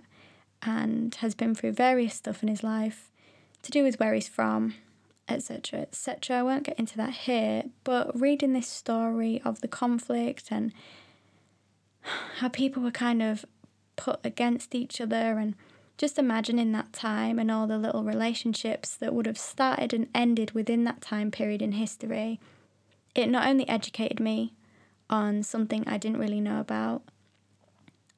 and 0.63 1.13
has 1.15 1.35
been 1.35 1.53
through 1.53 1.73
various 1.73 2.15
stuff 2.15 2.41
in 2.41 2.49
his 2.49 2.63
life 2.63 3.11
to 3.61 3.71
do 3.71 3.83
with 3.83 3.99
where 3.99 4.13
he's 4.15 4.27
from, 4.27 4.73
etc. 5.27 5.81
etc. 5.81 6.37
I 6.37 6.43
won't 6.43 6.63
get 6.63 6.79
into 6.79 6.97
that 6.97 7.13
here, 7.13 7.63
but 7.83 8.19
reading 8.19 8.53
this 8.53 8.67
story 8.67 9.41
of 9.43 9.61
the 9.61 9.67
conflict 9.67 10.49
and 10.51 10.71
how 12.37 12.49
people 12.49 12.83
were 12.83 12.91
kind 12.91 13.21
of 13.21 13.45
put 13.95 14.19
against 14.23 14.75
each 14.75 15.01
other 15.01 15.37
and 15.39 15.55
just 15.97 16.19
imagining 16.19 16.71
that 16.73 16.91
time 16.91 17.39
and 17.39 17.49
all 17.49 17.67
the 17.67 17.77
little 17.77 18.03
relationships 18.03 18.95
that 18.95 19.13
would 19.13 19.25
have 19.25 19.37
started 19.37 19.93
and 19.93 20.07
ended 20.13 20.51
within 20.51 20.83
that 20.83 21.01
time 21.01 21.31
period 21.31 21.61
in 21.61 21.73
history, 21.73 22.39
it 23.13 23.29
not 23.29 23.47
only 23.47 23.67
educated 23.69 24.19
me 24.19 24.53
on 25.09 25.41
something 25.41 25.83
I 25.87 25.97
didn't 25.97 26.19
really 26.19 26.41
know 26.41 26.59
about. 26.59 27.03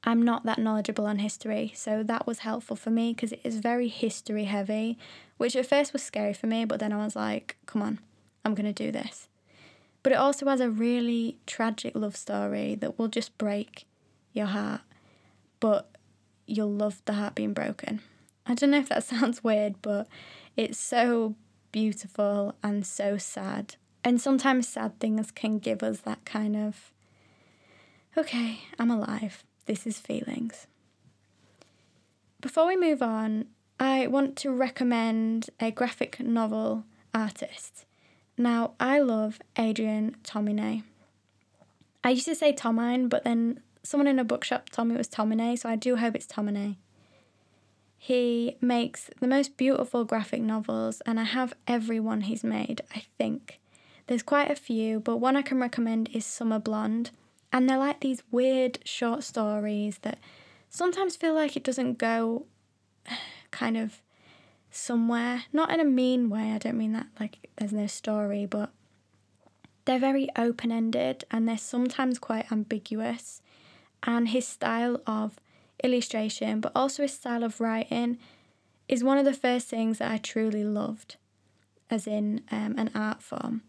I'm 0.04 0.22
not 0.24 0.46
that 0.46 0.58
knowledgeable 0.58 1.06
on 1.06 1.20
history, 1.20 1.72
so 1.76 2.02
that 2.04 2.26
was 2.26 2.39
helpful 2.39 2.76
for 2.76 2.89
me 2.89 3.13
because 3.13 3.34
it 3.34 3.41
is 3.43 3.58
very 3.58 3.89
history 3.89 4.46
heavy, 4.46 4.98
which 5.38 5.56
at 5.56 5.65
first 5.65 5.93
was 5.93 6.04
scary 6.04 6.34
for 6.34 6.47
me, 6.47 6.65
but 6.65 6.80
then 6.80 6.91
I 6.91 7.04
was 7.04 7.15
like, 7.15 7.58
come 7.65 7.82
on, 7.82 8.00
I'm 8.43 8.56
going 8.56 8.71
to 8.71 8.86
do 8.86 8.91
this. 8.91 9.28
But 10.04 10.12
it 10.12 10.17
also 10.17 10.45
has 10.47 10.60
a 10.60 10.69
really 10.69 11.38
tragic 11.45 11.95
love 11.95 12.15
story 12.15 12.76
that 12.76 12.97
will 12.97 13.08
just 13.08 13.38
break 13.38 13.86
your 14.34 14.47
heart, 14.47 14.82
but 15.60 15.89
you'll 16.45 16.71
love 16.71 17.02
the 17.06 17.13
heart 17.13 17.36
being 17.36 17.54
broken. 17.54 18.02
I 18.45 18.54
don't 18.54 18.71
know 18.71 18.80
if 18.80 18.89
that 18.89 19.04
sounds 19.06 19.43
weird, 19.43 19.82
but 19.82 20.08
it's 20.56 20.80
so 20.80 21.36
beautiful 21.71 22.56
and 22.63 22.86
so 22.86 23.17
sad 23.17 23.76
and 24.08 24.21
sometimes 24.21 24.69
sad 24.69 24.97
things 25.02 25.32
can 25.32 25.60
give 25.60 25.84
us 25.84 26.00
that 26.00 26.23
kind 26.23 26.56
of, 26.56 26.93
okay, 28.17 28.60
I'm 28.80 28.89
alive. 28.89 29.43
This 29.65 29.86
is 29.86 30.00
feelings. 30.00 30.65
Before 32.39 32.65
we 32.65 32.78
move 32.78 33.02
on, 33.02 33.47
I 33.79 34.07
want 34.07 34.35
to 34.37 34.51
recommend 34.51 35.49
a 35.59 35.69
graphic 35.69 36.19
novel 36.19 36.85
artist. 37.13 37.85
Now, 38.37 38.73
I 38.79 38.99
love 38.99 39.39
Adrian 39.57 40.15
Tomine. 40.23 40.83
I 42.03 42.09
used 42.11 42.25
to 42.25 42.35
say 42.35 42.53
Tomine, 42.53 43.07
but 43.07 43.23
then 43.23 43.59
someone 43.83 44.07
in 44.07 44.19
a 44.19 44.23
bookshop 44.23 44.69
told 44.69 44.87
me 44.87 44.95
it 44.95 44.97
was 44.97 45.07
Tomine, 45.07 45.57
so 45.57 45.69
I 45.69 45.75
do 45.75 45.95
hope 45.95 46.15
it's 46.15 46.25
Tomine. 46.25 46.77
He 47.97 48.57
makes 48.61 49.09
the 49.19 49.27
most 49.27 49.57
beautiful 49.57 50.05
graphic 50.05 50.41
novels, 50.41 51.01
and 51.05 51.19
I 51.19 51.23
have 51.23 51.53
every 51.67 51.99
one 51.99 52.21
he's 52.21 52.43
made, 52.43 52.81
I 52.95 53.03
think. 53.17 53.59
There's 54.07 54.23
quite 54.23 54.49
a 54.49 54.55
few, 54.55 54.99
but 54.99 55.17
one 55.17 55.35
I 55.35 55.41
can 55.41 55.59
recommend 55.59 56.09
is 56.13 56.25
Summer 56.25 56.59
Blonde. 56.59 57.11
And 57.51 57.69
they're 57.69 57.77
like 57.77 57.99
these 57.99 58.23
weird 58.31 58.79
short 58.85 59.23
stories 59.23 59.99
that 59.99 60.19
sometimes 60.69 61.15
feel 61.15 61.33
like 61.33 61.55
it 61.55 61.63
doesn't 61.63 61.97
go 61.97 62.45
kind 63.51 63.77
of 63.77 64.01
somewhere. 64.71 65.43
Not 65.53 65.71
in 65.71 65.79
a 65.79 65.86
mean 65.86 66.29
way, 66.29 66.51
I 66.51 66.57
don't 66.57 66.77
mean 66.77 66.93
that 66.93 67.07
like 67.19 67.49
there's 67.57 67.73
no 67.73 67.88
story, 67.88 68.45
but 68.45 68.71
they're 69.86 69.99
very 69.99 70.27
open 70.36 70.71
ended 70.71 71.23
and 71.31 71.47
they're 71.47 71.57
sometimes 71.57 72.19
quite 72.19 72.51
ambiguous. 72.51 73.41
And 74.03 74.29
his 74.29 74.47
style 74.47 75.01
of 75.07 75.39
illustration, 75.83 76.62
but 76.62 76.71
also 76.75 77.03
his 77.03 77.13
style 77.13 77.43
of 77.43 77.60
writing, 77.60 78.17
is 78.88 79.03
one 79.03 79.17
of 79.17 79.25
the 79.25 79.33
first 79.33 79.67
things 79.67 79.99
that 79.99 80.12
I 80.12 80.17
truly 80.17 80.63
loved, 80.63 81.17
as 81.89 82.07
in 82.07 82.41
um, 82.51 82.75
an 82.77 82.91
art 82.95 83.21
form. 83.21 83.63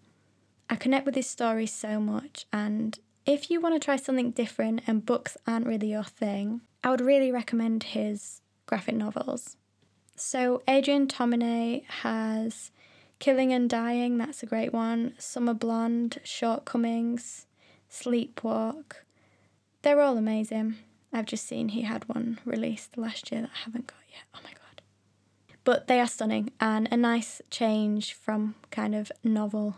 I 0.71 0.77
connect 0.77 1.07
with 1.07 1.15
his 1.15 1.29
stories 1.29 1.73
so 1.73 1.99
much, 1.99 2.47
and 2.53 2.99
if 3.29 3.51
you 3.51 3.61
want 3.61 3.75
to 3.75 3.85
try 3.85 3.97
something 3.97 4.31
different 4.31 4.83
and 4.87 5.05
books 5.05 5.37
aren't 5.47 5.67
really 5.67 5.91
your 5.91 6.05
thing, 6.05 6.63
I 6.83 6.91
would 6.91 7.01
really 7.01 7.31
recommend 7.31 7.83
his 7.83 8.41
graphic 8.67 8.95
novels. 8.95 9.58
So, 10.21 10.63
Adrian 10.67 11.07
Tomine 11.07 11.85
has 11.87 12.73
Killing 13.21 13.53
and 13.53 13.71
Dying, 13.71 14.19
that's 14.19 14.43
a 14.43 14.47
great 14.47 14.73
one, 14.73 15.15
Summer 15.17 15.55
Blonde, 15.55 16.19
Shortcomings, 16.25 17.47
Sleepwalk. 17.89 18.95
They're 19.83 20.01
all 20.01 20.19
amazing. 20.19 20.75
I've 21.13 21.27
just 21.27 21.47
seen 21.47 21.69
he 21.69 21.83
had 21.83 22.09
one 22.09 22.41
released 22.45 22.99
last 22.99 23.31
year 23.31 23.43
that 23.43 23.51
I 23.55 23.59
haven't 23.65 23.87
got 23.87 24.01
yet. 24.11 24.25
Oh 24.35 24.41
my 24.43 24.51
god. 24.51 24.83
But 25.63 25.87
they 25.87 26.01
are 26.01 26.07
stunning 26.09 26.51
and 26.61 26.89
a 26.91 26.97
nice 26.97 27.41
change 27.49 28.13
from 28.13 28.57
kind 28.73 28.97
of 28.97 29.13
novel 29.23 29.77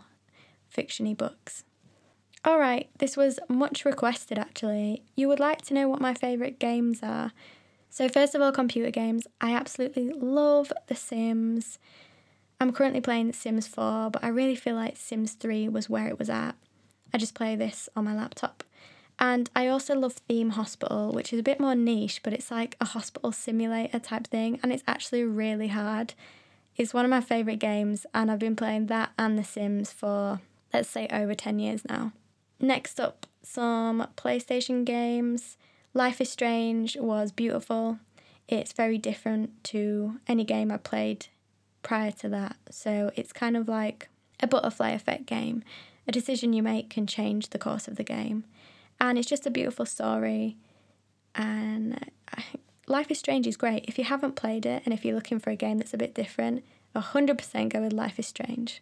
fictiony 0.75 1.15
books. 1.15 1.65
Alright, 2.45 2.89
this 2.97 3.15
was 3.15 3.39
much 3.47 3.85
requested 3.85 4.39
actually. 4.39 5.03
You 5.15 5.27
would 5.27 5.39
like 5.39 5.61
to 5.63 5.75
know 5.75 5.87
what 5.87 6.01
my 6.01 6.15
favourite 6.15 6.57
games 6.57 7.01
are. 7.03 7.31
So, 7.93 8.07
first 8.07 8.33
of 8.33 8.41
all, 8.41 8.53
computer 8.53 8.89
games. 8.89 9.27
I 9.41 9.53
absolutely 9.53 10.13
love 10.13 10.71
The 10.87 10.95
Sims. 10.95 11.77
I'm 12.61 12.71
currently 12.71 13.01
playing 13.01 13.33
Sims 13.33 13.67
4, 13.67 14.11
but 14.11 14.23
I 14.23 14.29
really 14.29 14.55
feel 14.55 14.75
like 14.75 14.95
Sims 14.95 15.33
3 15.33 15.67
was 15.67 15.89
where 15.89 16.07
it 16.07 16.17
was 16.17 16.29
at. 16.29 16.55
I 17.13 17.17
just 17.17 17.35
play 17.35 17.57
this 17.57 17.89
on 17.93 18.05
my 18.05 18.15
laptop. 18.15 18.63
And 19.19 19.49
I 19.53 19.67
also 19.67 19.93
love 19.93 20.13
Theme 20.13 20.51
Hospital, 20.51 21.11
which 21.11 21.33
is 21.33 21.39
a 21.39 21.43
bit 21.43 21.59
more 21.59 21.75
niche, 21.75 22.23
but 22.23 22.31
it's 22.31 22.49
like 22.49 22.77
a 22.79 22.85
hospital 22.85 23.33
simulator 23.33 23.99
type 23.99 24.27
thing, 24.27 24.57
and 24.63 24.71
it's 24.71 24.83
actually 24.87 25.25
really 25.25 25.67
hard. 25.67 26.13
It's 26.77 26.93
one 26.93 27.03
of 27.03 27.11
my 27.11 27.19
favourite 27.19 27.59
games, 27.59 28.05
and 28.13 28.31
I've 28.31 28.39
been 28.39 28.55
playing 28.55 28.85
that 28.85 29.11
and 29.19 29.37
The 29.37 29.43
Sims 29.43 29.91
for 29.91 30.39
let's 30.73 30.87
say 30.87 31.09
over 31.11 31.35
10 31.35 31.59
years 31.59 31.83
now. 31.89 32.13
Next 32.57 33.01
up, 33.01 33.25
some 33.43 34.07
PlayStation 34.15 34.85
games. 34.85 35.57
Life 35.93 36.21
is 36.21 36.29
Strange 36.29 36.95
was 36.97 37.31
beautiful. 37.31 37.99
It's 38.47 38.71
very 38.71 38.97
different 38.97 39.63
to 39.65 40.19
any 40.27 40.43
game 40.43 40.71
I 40.71 40.77
played 40.77 41.27
prior 41.83 42.11
to 42.11 42.29
that. 42.29 42.55
So 42.69 43.11
it's 43.15 43.33
kind 43.33 43.57
of 43.57 43.67
like 43.67 44.09
a 44.39 44.47
butterfly 44.47 44.91
effect 44.91 45.25
game. 45.25 45.63
A 46.07 46.11
decision 46.11 46.53
you 46.53 46.63
make 46.63 46.89
can 46.89 47.07
change 47.07 47.49
the 47.49 47.59
course 47.59 47.87
of 47.87 47.95
the 47.97 48.03
game. 48.03 48.45
And 48.99 49.17
it's 49.17 49.27
just 49.27 49.45
a 49.45 49.51
beautiful 49.51 49.85
story. 49.85 50.57
And 51.35 52.09
Life 52.87 53.11
is 53.11 53.19
Strange 53.19 53.47
is 53.47 53.57
great. 53.57 53.85
If 53.87 53.97
you 53.97 54.05
haven't 54.05 54.35
played 54.35 54.65
it 54.65 54.83
and 54.85 54.93
if 54.93 55.03
you're 55.05 55.15
looking 55.15 55.39
for 55.39 55.49
a 55.49 55.55
game 55.55 55.77
that's 55.77 55.93
a 55.93 55.97
bit 55.97 56.13
different, 56.13 56.63
100% 56.95 57.69
go 57.69 57.81
with 57.81 57.93
Life 57.93 58.19
is 58.19 58.27
Strange. 58.27 58.81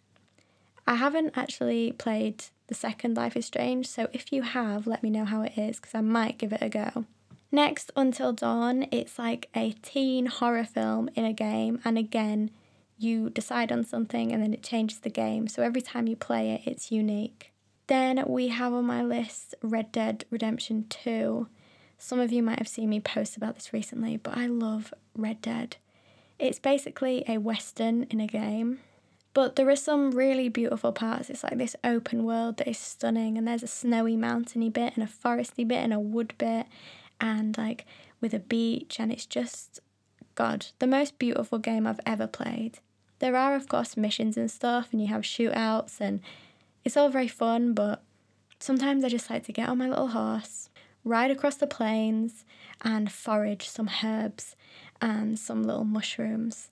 I 0.88 0.96
haven't 0.96 1.34
actually 1.36 1.92
played 1.92 2.46
the 2.70 2.76
second 2.76 3.18
Life 3.18 3.36
is 3.36 3.48
Strange, 3.48 3.88
so 3.88 4.08
if 4.14 4.32
you 4.32 4.44
have, 4.44 4.88
let 4.88 5.04
me 5.04 5.10
know 5.10 5.26
how 5.26 5.42
it 5.42 5.58
is 5.58 5.78
because 5.78 5.94
I 5.94 6.02
might 6.02 6.38
give 6.38 6.54
it 6.54 6.62
a 6.62 6.70
go. 6.70 7.06
Next, 7.52 7.92
Until 7.96 8.32
Dawn, 8.32 8.86
it's 8.92 9.20
like 9.20 9.50
a 9.56 9.72
teen 9.82 10.28
horror 10.28 10.64
film 10.64 11.10
in 11.16 11.26
a 11.26 11.34
game, 11.34 11.82
and 11.84 11.98
again, 11.98 12.52
you 13.00 13.30
decide 13.30 13.72
on 13.72 13.84
something 13.84 14.32
and 14.32 14.44
then 14.44 14.54
it 14.54 14.62
changes 14.62 15.00
the 15.00 15.10
game. 15.10 15.48
So 15.48 15.64
every 15.64 15.82
time 15.82 16.08
you 16.08 16.16
play 16.16 16.52
it, 16.52 16.62
it's 16.66 16.92
unique. 16.92 17.52
Then 17.88 18.24
we 18.28 18.50
have 18.50 18.74
on 18.74 18.86
my 18.86 19.02
list 19.02 19.56
Red 19.64 19.92
Dead 19.92 20.26
Redemption 20.30 20.86
2. 20.90 21.48
Some 21.98 22.20
of 22.20 22.32
you 22.32 22.44
might 22.44 22.60
have 22.60 22.68
seen 22.68 22.90
me 22.90 23.00
post 23.00 23.36
about 23.36 23.56
this 23.56 23.74
recently, 23.74 24.18
but 24.18 24.38
I 24.38 24.46
love 24.46 24.94
Red 25.16 25.42
Dead. 25.42 25.78
It's 26.38 26.60
basically 26.60 27.24
a 27.28 27.38
western 27.40 28.04
in 28.04 28.20
a 28.20 28.28
game, 28.28 28.80
but 29.34 29.56
there 29.56 29.70
are 29.70 29.76
some 29.76 30.12
really 30.12 30.50
beautiful 30.50 30.92
parts. 30.92 31.30
It's 31.30 31.44
like 31.44 31.58
this 31.58 31.76
open 31.84 32.24
world 32.24 32.58
that 32.58 32.68
is 32.68 32.78
stunning, 32.78 33.38
and 33.38 33.48
there's 33.48 33.64
a 33.64 33.68
snowy 33.68 34.16
mountainy 34.16 34.70
bit, 34.70 34.94
and 34.96 35.04
a 35.04 35.08
foresty 35.08 35.68
bit, 35.68 35.84
and 35.84 35.94
a 35.94 36.00
wood 36.00 36.34
bit, 36.38 36.66
and 37.22 37.58
like 37.58 37.86
with 38.22 38.34
a 38.34 38.40
beach, 38.40 39.00
and 39.00 39.12
it's 39.12 39.26
just, 39.26 39.80
God, 40.36 40.68
the 40.80 40.88
most 40.88 41.20
beautiful 41.20 41.60
game 41.60 41.86
I've 41.88 42.02
ever 42.06 42.28
played. 42.28 42.80
There 43.20 43.36
are, 43.36 43.56
of 43.56 43.68
course, 43.68 43.98
missions 43.98 44.38
and 44.38 44.50
stuff, 44.50 44.90
and 44.92 45.02
you 45.02 45.08
have 45.08 45.22
shootouts, 45.22 46.00
and 46.00 46.22
it's 46.84 46.98
all 46.98 47.10
very 47.10 47.28
fun, 47.28 47.74
but 47.74 48.02
sometimes 48.60 49.04
I 49.04 49.10
just 49.10 49.30
like 49.30 49.44
to 49.46 49.52
get 49.52 49.70
on 49.70 49.78
my 49.78 49.90
little 49.90 50.10
horse, 50.10 50.70
ride 51.04 51.32
across 51.32 51.56
the 51.56 51.68
plains, 51.68 52.46
and 52.82 53.12
forage 53.12 53.68
some 53.68 53.90
herbs 54.04 54.56
and 55.02 55.38
some 55.38 55.64
little 55.64 55.84
mushrooms 55.84 56.72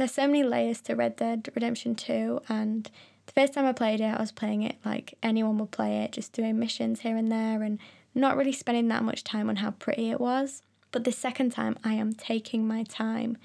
there's 0.00 0.12
so 0.12 0.26
many 0.26 0.42
layers 0.42 0.80
to 0.82 0.94
Red 0.94 1.16
Dead 1.16 1.48
Redemption 1.54 1.94
2 1.94 2.42
and 2.48 2.90
the 3.26 3.40
first 3.40 3.52
time 3.52 3.64
I 3.64 3.72
played 3.72 4.00
it, 4.00 4.12
I 4.12 4.20
was 4.20 4.32
playing 4.32 4.62
it 4.62 4.76
like 4.84 5.14
anyone 5.22 5.58
would 5.58 5.70
play 5.70 5.98
it, 6.02 6.12
just 6.12 6.32
doing 6.32 6.58
missions 6.58 7.00
here 7.00 7.16
and 7.16 7.30
there 7.30 7.62
and 7.62 7.78
not 8.14 8.36
really 8.36 8.52
spending 8.52 8.88
that 8.88 9.04
much 9.04 9.22
time 9.22 9.48
on 9.48 9.56
how 9.56 9.70
pretty 9.70 10.10
it 10.10 10.20
was. 10.20 10.62
But 10.90 11.04
the 11.04 11.12
second 11.12 11.50
time, 11.50 11.78
I 11.84 11.94
am 11.94 12.12
taking 12.12 12.66
my 12.66 12.82
time. 12.82 13.38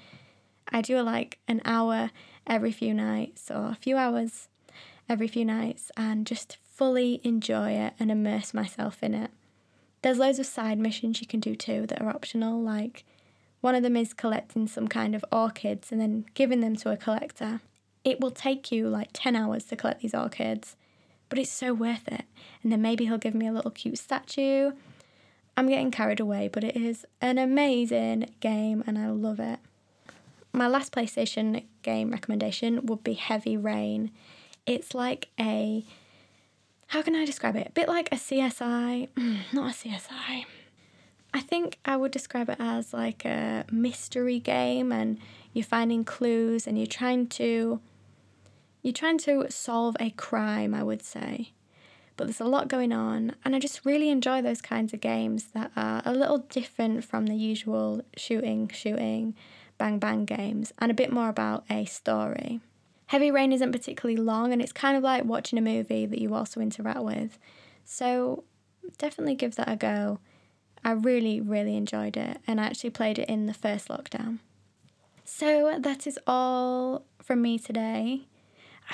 I 0.68 0.82
do 0.82 1.00
like 1.02 1.38
an 1.46 1.62
hour 1.64 2.10
every 2.46 2.72
few 2.72 2.92
nights 2.92 3.48
or 3.50 3.68
a 3.68 3.78
few 3.80 3.96
hours 3.96 4.48
every 5.08 5.28
few 5.28 5.44
nights 5.44 5.92
and 5.96 6.26
just 6.26 6.56
fully 6.56 7.20
enjoy 7.22 7.70
it 7.70 7.94
and 8.00 8.10
immerse 8.10 8.52
myself 8.52 9.02
in 9.02 9.14
it. 9.14 9.30
There's 10.02 10.18
loads 10.18 10.40
of 10.40 10.46
side 10.46 10.78
missions 10.78 11.20
you 11.20 11.26
can 11.26 11.40
do 11.40 11.54
too 11.54 11.86
that 11.86 12.02
are 12.02 12.08
optional, 12.08 12.60
like 12.60 13.04
one 13.66 13.74
of 13.74 13.82
them 13.82 13.96
is 13.96 14.14
collecting 14.14 14.68
some 14.68 14.86
kind 14.86 15.12
of 15.12 15.24
orchids 15.32 15.90
and 15.90 16.00
then 16.00 16.24
giving 16.34 16.60
them 16.60 16.76
to 16.76 16.88
a 16.88 16.96
collector. 16.96 17.60
It 18.04 18.20
will 18.20 18.30
take 18.30 18.70
you 18.70 18.88
like 18.88 19.08
10 19.12 19.34
hours 19.34 19.64
to 19.64 19.74
collect 19.74 20.02
these 20.02 20.14
orchids, 20.14 20.76
but 21.28 21.36
it's 21.36 21.50
so 21.50 21.74
worth 21.74 22.06
it. 22.06 22.26
And 22.62 22.70
then 22.70 22.80
maybe 22.80 23.06
he'll 23.06 23.18
give 23.18 23.34
me 23.34 23.48
a 23.48 23.52
little 23.52 23.72
cute 23.72 23.98
statue. 23.98 24.70
I'm 25.56 25.68
getting 25.68 25.90
carried 25.90 26.20
away, 26.20 26.46
but 26.46 26.62
it 26.62 26.76
is 26.76 27.06
an 27.20 27.38
amazing 27.38 28.30
game 28.38 28.84
and 28.86 28.96
I 28.96 29.08
love 29.08 29.40
it. 29.40 29.58
My 30.52 30.68
last 30.68 30.92
PlayStation 30.92 31.64
game 31.82 32.12
recommendation 32.12 32.86
would 32.86 33.02
be 33.02 33.14
Heavy 33.14 33.56
Rain. 33.56 34.12
It's 34.64 34.94
like 34.94 35.30
a 35.40 35.84
how 36.86 37.02
can 37.02 37.16
I 37.16 37.24
describe 37.24 37.56
it? 37.56 37.66
A 37.66 37.72
bit 37.72 37.88
like 37.88 38.12
a 38.12 38.14
CSI, 38.16 39.08
not 39.52 39.72
a 39.72 39.74
CSI. 39.74 40.44
I 41.36 41.40
think 41.40 41.78
I 41.84 41.98
would 41.98 42.12
describe 42.12 42.48
it 42.48 42.56
as 42.58 42.94
like 42.94 43.26
a 43.26 43.66
mystery 43.70 44.40
game 44.40 44.90
and 44.90 45.18
you're 45.52 45.66
finding 45.66 46.02
clues 46.02 46.66
and 46.66 46.78
you're 46.78 46.86
trying 46.86 47.26
to 47.28 47.78
you're 48.80 48.94
trying 48.94 49.18
to 49.18 49.50
solve 49.50 49.98
a 50.00 50.08
crime, 50.10 50.72
I 50.72 50.82
would 50.82 51.02
say. 51.02 51.52
But 52.16 52.24
there's 52.24 52.40
a 52.40 52.46
lot 52.46 52.68
going 52.68 52.90
on 52.90 53.34
and 53.44 53.54
I 53.54 53.58
just 53.58 53.84
really 53.84 54.08
enjoy 54.08 54.40
those 54.40 54.62
kinds 54.62 54.94
of 54.94 55.02
games 55.02 55.48
that 55.52 55.72
are 55.76 56.00
a 56.06 56.14
little 56.14 56.38
different 56.38 57.04
from 57.04 57.26
the 57.26 57.36
usual 57.36 58.00
shooting, 58.16 58.70
shooting, 58.72 59.34
bang 59.76 59.98
bang 59.98 60.24
games 60.24 60.72
and 60.78 60.90
a 60.90 60.94
bit 60.94 61.12
more 61.12 61.28
about 61.28 61.66
a 61.68 61.84
story. 61.84 62.60
Heavy 63.08 63.30
Rain 63.30 63.52
isn't 63.52 63.72
particularly 63.72 64.16
long 64.16 64.54
and 64.54 64.62
it's 64.62 64.72
kind 64.72 64.96
of 64.96 65.02
like 65.02 65.26
watching 65.26 65.58
a 65.58 65.62
movie 65.62 66.06
that 66.06 66.18
you 66.18 66.34
also 66.34 66.60
interact 66.60 67.02
with. 67.02 67.38
So 67.84 68.44
definitely 68.96 69.34
give 69.34 69.56
that 69.56 69.70
a 69.70 69.76
go. 69.76 70.18
I 70.86 70.92
really, 70.92 71.40
really 71.40 71.76
enjoyed 71.76 72.16
it 72.16 72.38
and 72.46 72.60
I 72.60 72.66
actually 72.66 72.90
played 72.90 73.18
it 73.18 73.28
in 73.28 73.46
the 73.46 73.52
first 73.52 73.88
lockdown. 73.88 74.38
So 75.24 75.80
that 75.80 76.06
is 76.06 76.16
all 76.28 77.04
from 77.20 77.42
me 77.42 77.58
today. 77.58 78.28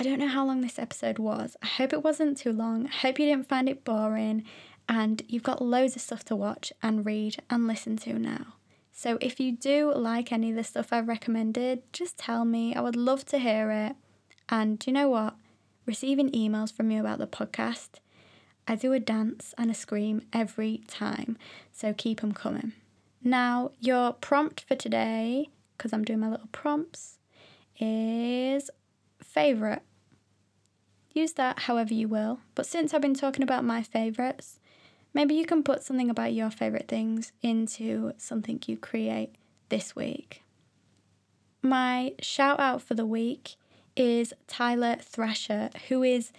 I 0.01 0.03
don't 0.03 0.19
know 0.19 0.29
how 0.29 0.47
long 0.47 0.63
this 0.63 0.79
episode 0.79 1.19
was. 1.19 1.55
I 1.63 1.67
hope 1.67 1.93
it 1.93 2.03
wasn't 2.03 2.39
too 2.39 2.51
long. 2.51 2.87
I 2.87 2.97
hope 2.97 3.19
you 3.19 3.27
didn't 3.27 3.47
find 3.47 3.69
it 3.69 3.85
boring 3.85 4.45
and 4.89 5.21
you've 5.29 5.43
got 5.43 5.61
loads 5.61 5.95
of 5.95 6.01
stuff 6.01 6.25
to 6.25 6.35
watch 6.35 6.73
and 6.83 7.05
read 7.05 7.43
and 7.51 7.67
listen 7.67 7.99
to 7.99 8.19
now. 8.19 8.55
So 8.91 9.19
if 9.21 9.39
you 9.39 9.53
do 9.53 9.93
like 9.95 10.33
any 10.33 10.49
of 10.49 10.57
the 10.57 10.65
stuff 10.65 10.95
I've 10.95 11.09
recommended, 11.09 11.83
just 11.93 12.17
tell 12.17 12.47
me. 12.47 12.75
I 12.75 12.81
would 12.81 12.97
love 12.97 13.27
to 13.27 13.39
hear 13.39 13.71
it. 13.71 13.97
And 14.49 14.83
you 14.87 14.95
know 14.95 15.11
what? 15.11 15.37
Receiving 15.85 16.31
emails 16.31 16.73
from 16.73 16.91
you 16.91 17.01
about 17.01 17.19
the 17.19 17.27
podcast 17.27 18.01
I 18.67 18.77
do 18.77 18.93
a 18.93 19.01
dance 19.01 19.55
and 19.59 19.71
a 19.71 19.75
scream 19.75 20.23
every 20.33 20.83
time, 20.87 21.37
so 21.73 21.93
keep 21.93 22.21
them 22.21 22.33
coming. 22.33 22.73
Now, 23.23 23.73
your 23.81 24.13
prompt 24.13 24.63
for 24.63 24.77
today, 24.77 25.51
because 25.77 25.93
I'm 25.93 26.05
doing 26.05 26.21
my 26.21 26.31
little 26.31 26.49
prompts, 26.53 27.19
is 27.79 28.71
favourite. 29.23 29.83
Use 31.13 31.33
that 31.33 31.61
however 31.61 31.93
you 31.93 32.09
will, 32.09 32.41
but 32.55 32.67
since 32.67 32.95
I've 32.95 33.03
been 33.03 33.15
talking 33.15 33.43
about 33.43 33.65
my 33.65 33.83
favourites, 33.83 34.59
maybe 35.13 35.35
you 35.35 35.45
can 35.45 35.63
put 35.63 35.83
something 35.83 36.09
about 36.09 36.33
your 36.33 36.51
favourite 36.51 36.89
things 36.89 37.33
into 37.43 38.13
something 38.17 38.61
you 38.67 38.77
create 38.77 39.35
this 39.69 39.95
week. 39.95 40.43
My 41.63 42.15
shout 42.21 42.59
out 42.59 42.83
for 42.83 42.95
the 42.95 43.07
week 43.07 43.57
is 43.97 44.33
Tyler 44.47 44.97
Thrasher, 45.01 45.71
who 45.89 46.03
is 46.03 46.33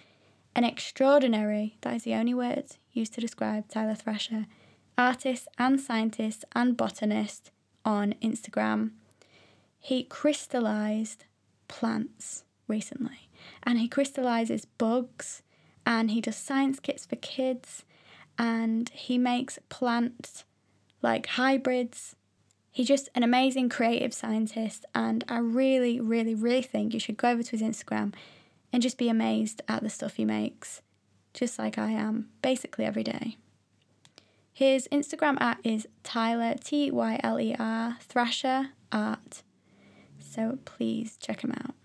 an 0.56 0.64
extraordinary, 0.64 1.76
that 1.80 1.94
is 1.94 2.04
the 2.04 2.14
only 2.14 2.34
word 2.34 2.64
used 2.92 3.14
to 3.14 3.20
describe 3.20 3.68
Tyler 3.68 3.94
Thrasher, 3.94 4.46
artist 4.96 5.48
and 5.58 5.80
scientist 5.80 6.44
and 6.54 6.76
botanist 6.76 7.50
on 7.84 8.14
Instagram. 8.22 8.92
He 9.78 10.04
crystallized 10.04 11.24
plants 11.68 12.44
recently 12.68 13.28
and 13.62 13.78
he 13.78 13.88
crystallizes 13.88 14.64
bugs 14.64 15.42
and 15.84 16.10
he 16.10 16.20
does 16.20 16.36
science 16.36 16.80
kits 16.80 17.04
for 17.04 17.16
kids 17.16 17.84
and 18.38 18.88
he 18.90 19.18
makes 19.18 19.58
plants 19.68 20.44
like 21.02 21.26
hybrids. 21.26 22.16
He's 22.70 22.88
just 22.88 23.08
an 23.14 23.22
amazing 23.22 23.68
creative 23.68 24.14
scientist 24.14 24.84
and 24.94 25.24
I 25.28 25.38
really, 25.38 26.00
really, 26.00 26.34
really 26.34 26.62
think 26.62 26.94
you 26.94 27.00
should 27.00 27.16
go 27.16 27.30
over 27.30 27.42
to 27.42 27.50
his 27.50 27.62
Instagram 27.62 28.14
and 28.74 28.82
just 28.82 28.98
be 28.98 29.08
amazed 29.08 29.62
at 29.68 29.84
the 29.84 29.88
stuff 29.88 30.16
he 30.16 30.24
makes, 30.24 30.82
just 31.32 31.60
like 31.60 31.78
I 31.78 31.92
am, 31.92 32.30
basically 32.42 32.84
every 32.84 33.04
day. 33.04 33.36
His 34.52 34.88
Instagram 34.90 35.40
at 35.40 35.58
is 35.62 35.86
Tyler, 36.02 36.56
T 36.62 36.90
Y 36.90 37.20
L 37.22 37.38
E 37.38 37.54
R, 37.56 37.96
Thrasher 38.00 38.70
Art. 38.90 39.44
So 40.18 40.58
please 40.64 41.16
check 41.16 41.42
him 41.42 41.52
out. 41.52 41.76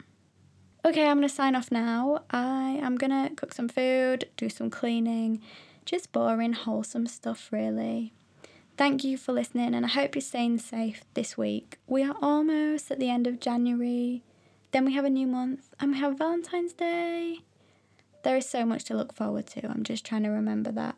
Okay, 0.84 1.08
I'm 1.08 1.21
to 1.21 1.30
sign 1.30 1.56
off 1.56 1.71
now. 1.71 2.23
I 2.32 2.80
am 2.82 2.97
to 2.97 3.30
cook 3.36 3.54
some 3.54 3.69
food, 3.69 4.28
do 4.36 4.49
some 4.49 4.71
cleaning, 4.71 5.43
just 5.86 6.12
boring, 6.12 6.54
wholesome 6.54 7.06
stuff, 7.06 7.49
really. 7.52 8.13
Thank 8.78 9.04
you 9.04 9.15
for 9.15 9.32
listening, 9.32 9.75
and 9.75 9.86
I 9.86 9.89
hope 9.89 10.15
you're 10.15 10.23
staying 10.23 10.58
safe 10.58 11.04
this 11.13 11.38
week. 11.38 11.78
We 11.86 12.02
are 12.04 12.15
almost 12.19 12.89
at 12.89 12.99
the 12.99 13.12
end 13.12 13.28
of 13.28 13.39
January. 13.39 14.23
Then 14.71 14.86
we 14.86 14.93
have 14.93 15.05
a 15.05 15.10
new 15.10 15.27
month 15.27 15.73
and 15.79 15.91
we 15.91 15.97
have 15.99 16.17
Valentine's 16.17 16.73
Day. 16.73 17.39
There 18.23 18.38
is 18.38 18.47
so 18.47 18.65
much 18.65 18.84
to 18.86 18.95
look 18.95 19.13
forward 19.13 19.47
to. 19.47 19.67
I'm 19.67 19.84
just 19.84 20.05
trying 20.05 20.23
to 20.23 20.29
remember 20.29 20.71
that. 20.73 20.95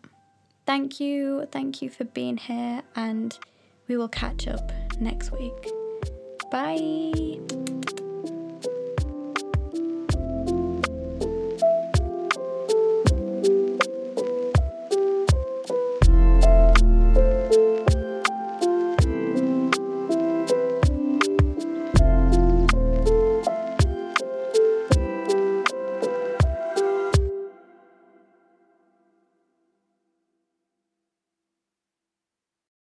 Thank 0.66 1.00
you. 1.00 1.48
Thank 1.52 1.82
you 1.82 1.90
for 1.90 2.04
being 2.04 2.38
here, 2.38 2.82
and 2.96 3.38
we 3.88 3.98
will 3.98 4.08
catch 4.08 4.48
up 4.48 4.72
next 5.00 5.32
week. 5.32 5.72
Bye. 6.52 7.40